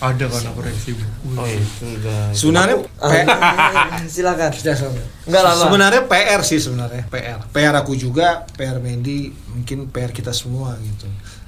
Ada 0.05 0.25
kan 0.29 0.41
aku 0.53 0.59
reaksi. 0.61 0.93
Oh 1.33 1.47
itu 1.49 1.85
udah. 1.97 2.29
Sebenarnya 2.29 2.77
P- 2.77 3.25
Ah, 3.25 4.05
silakan. 4.05 4.53
Enggak 5.27 5.41
lah, 5.41 5.53
Bang. 5.53 5.61
sebenarnya 5.61 6.01
PR 6.03 6.41
sih 6.41 6.57
sebenarnya 6.57 7.03
PR. 7.05 7.39
PR 7.47 7.75
aku 7.75 7.93
juga, 7.93 8.47
PR 8.49 8.79
Mendy, 8.79 9.27
mungkin 9.49 9.87
PR 9.87 10.09
kita 10.09 10.31
semua 10.31 10.73
gitu. 10.77 11.05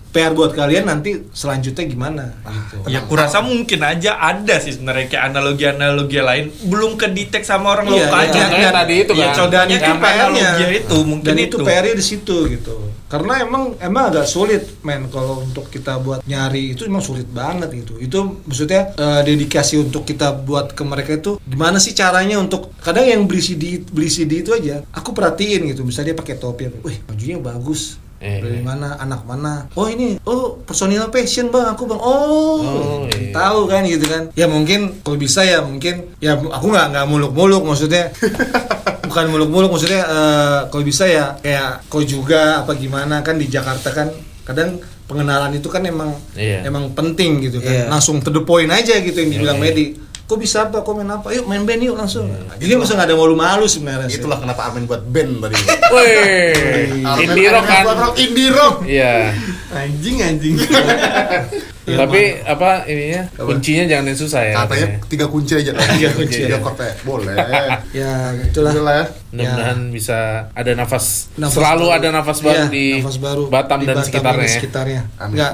PR 0.10 0.34
buat 0.34 0.52
kalian 0.52 0.84
nanti 0.84 1.22
selanjutnya 1.30 1.86
gimana 1.86 2.34
gitu. 2.42 2.82
Ya 2.88 3.00
kurasa 3.00 3.39
mungkin 3.39 3.78
aja 3.80 4.18
ada 4.18 4.58
sih 4.58 4.74
sebenarnya 4.74 5.06
kayak 5.06 5.24
analogi-analogi 5.30 6.18
lain 6.18 6.50
belum 6.65 6.98
kedetek 6.98 7.46
sama 7.46 7.72
orang 7.72 7.86
Iya, 7.88 8.10
lokal 8.10 8.18
iya, 8.18 8.26
aja. 8.26 8.39
contohnya 8.42 8.70
tadi 8.74 8.94
itu 8.98 9.12
Iya, 9.13 9.22
kan. 9.22 9.36
contohnya 9.38 9.65
itu 9.70 9.86
kan 9.86 9.98
PR-nya. 10.00 10.18
analogi 10.50 10.65
itu 10.76 10.98
mungkin 11.06 11.28
Dan 11.30 11.38
itu. 11.38 11.46
itu 11.48 11.58
PR-nya 11.62 11.94
di 11.94 12.02
situ 12.04 12.38
gitu. 12.50 12.76
Karena 13.10 13.41
emang 13.41 13.74
emang 13.82 14.13
agak 14.13 14.30
sulit 14.30 14.63
men 14.86 15.10
kalau 15.10 15.41
untuk 15.41 15.67
kita 15.74 15.98
buat 15.98 16.22
nyari 16.30 16.78
itu 16.78 16.86
emang 16.86 17.02
sulit 17.02 17.26
banget 17.26 17.74
gitu. 17.74 17.98
Itu 17.98 18.45
maksudnya 18.45 18.93
eh, 18.93 19.22
dedikasi 19.26 19.82
untuk 19.82 20.06
kita 20.06 20.32
buat 20.45 20.78
ke 20.78 20.84
mereka 20.86 21.17
itu 21.17 21.41
gimana 21.41 21.82
sih 21.82 21.98
caranya 21.98 22.38
untuk 22.38 22.69
kadang 22.80 23.10
yang 23.10 23.26
beli 23.26 23.41
CD 23.41 23.82
beli 23.82 24.13
CD 24.13 24.45
itu 24.45 24.54
aja 24.54 24.86
aku 24.93 25.12
perhatiin 25.12 25.74
gitu. 25.74 25.82
Misalnya 25.82 26.13
dia 26.13 26.17
pakai 26.22 26.38
topi 26.38 26.69
wih 26.86 26.98
bajunya 27.10 27.41
bagus. 27.41 27.98
Eh, 28.19 28.43
Dari 28.43 28.60
eh. 28.60 28.63
mana 28.63 28.95
anak 28.95 29.23
mana? 29.23 29.71
Oh 29.73 29.88
ini, 29.88 30.19
oh 30.23 30.60
personil 30.60 31.08
fashion 31.08 31.47
bang, 31.47 31.71
aku 31.71 31.88
bang. 31.88 31.97
Oh, 31.97 32.60
Oh, 32.60 32.99
iya. 33.08 33.32
tahu 33.32 33.63
kan 33.65 33.82
gitu 33.84 34.03
kan? 34.05 34.27
Ya 34.36 34.45
mungkin 34.45 34.99
kalau 34.99 35.15
bisa 35.15 35.41
ya 35.41 35.63
mungkin 35.63 36.12
ya 36.17 36.36
aku 36.36 36.67
nggak 36.67 36.88
nggak 36.91 37.05
muluk-muluk 37.08 37.63
maksudnya 37.63 38.12
bukan 39.08 39.25
muluk-muluk 39.27 39.71
maksudnya 39.71 40.03
eh, 40.03 40.60
kalau 40.67 40.84
bisa 40.84 41.03
ya 41.03 41.39
kayak 41.39 41.88
kau 41.88 42.03
juga 42.03 42.62
apa 42.62 42.75
gimana 42.75 43.23
kan 43.23 43.36
di 43.36 43.47
Jakarta 43.47 43.89
kan 43.89 44.12
kadang 44.43 44.77
pengenalan 45.05 45.49
itu 45.51 45.65
kan 45.65 45.82
emang 45.82 46.13
Iya. 46.34 46.62
emang 46.63 46.91
penting 46.91 47.41
gitu 47.41 47.58
kan 47.58 47.71
Iya. 47.71 47.86
langsung 47.88 48.19
to 48.19 48.29
the 48.29 48.41
point 48.41 48.69
aja 48.69 48.99
gitu 48.99 49.15
yang 49.15 49.32
dibilang 49.32 49.58
Iya. 49.58 49.65
Medi 49.65 49.86
kok 50.30 50.38
bisa 50.38 50.70
apa 50.70 50.86
kok 50.86 50.94
main 50.94 51.10
apa 51.10 51.34
yuk 51.34 51.50
main 51.50 51.65
band 51.65 51.82
yuk 51.82 51.98
langsung 51.98 52.30
jadi 52.62 52.78
nggak 52.78 52.86
usah 52.86 52.96
nggak 53.02 53.10
ada 53.10 53.18
malu-malu 53.18 53.65
sebenarnya 53.65 54.13
sih. 54.13 54.22
Itulah 54.22 54.38
kenapa 54.38 54.70
Armin 54.70 54.86
buat 54.86 55.02
band 55.02 55.42
tadi. 55.42 55.56
Wih, 55.89 57.02
Armin- 57.10 57.34
indie 57.34 57.50
rock 57.50 57.65
kan? 57.65 57.84
indie 58.13 58.50
rock. 58.54 58.76
Iya. 58.86 59.34
anjing 59.74 60.22
anjing. 60.22 60.56
Iya, 61.89 61.97
Tapi 61.97 62.21
apa 62.45 62.69
ininya? 62.86 63.21
Kuncinya 63.36 63.84
jangan 63.89 64.06
yang 64.08 64.19
susah 64.19 64.41
ya. 64.45 64.54
Katanya 64.62 64.88
katanya. 64.88 65.10
tiga 65.10 65.25
kunci 65.25 65.54
aja. 65.58 65.71
Tiga 65.97 66.10
kunci. 66.13 66.39
Tiga 66.45 66.58
ya. 66.62 66.93
Boleh. 67.02 67.36
ya 68.06 68.13
itulah 68.45 68.71
Itulah 68.71 68.95
ya. 68.95 69.06
Mudah-mudahan 69.30 69.80
bisa 69.93 70.49
ada 70.58 70.71
nafas, 70.73 71.30
Nafas 71.38 71.54
selalu 71.54 71.86
baru. 71.86 71.97
ada 72.02 72.08
nafas 72.10 72.39
baru 72.41 72.65
Iya, 72.65 72.73
di 72.73 72.86
nafas 72.97 73.17
baru 73.21 73.43
Batam 73.45 73.78
di 73.78 73.86
dan 73.86 74.02
sekitarnya. 74.02 74.41
ya. 74.41 74.54
sekitarnya. 74.58 75.02
Amin. 75.21 75.34
Nggak 75.38 75.52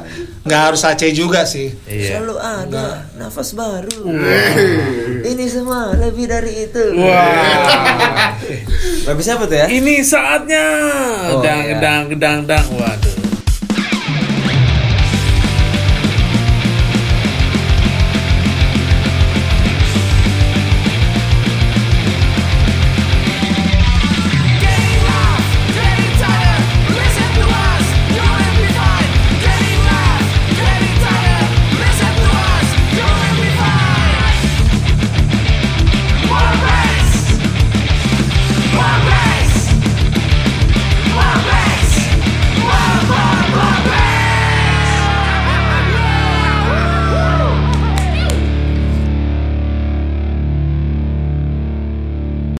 nggak 0.47 0.61
harus 0.63 0.81
Aceh 0.87 1.11
juga 1.11 1.41
sih. 1.43 1.67
Iya. 1.83 2.07
Selalu 2.23 2.35
ada 2.39 2.85
nafas 3.19 3.51
baru. 3.51 3.99
Ini 5.27 5.45
semua 5.51 5.91
lebih 5.91 6.31
dari 6.31 6.71
itu. 6.71 6.83
Wah. 7.03 8.31
Lagu 9.11 9.21
siapa 9.21 9.43
tuh 9.43 9.57
ya? 9.59 9.67
Ini 9.67 10.01
saatnya. 10.01 10.65
Oh, 11.35 11.43
dang, 11.43 11.61
iya. 11.67 11.75
dang, 11.77 12.03
dang, 12.15 12.39
dang. 12.47 12.65
Waduh. 12.73 13.04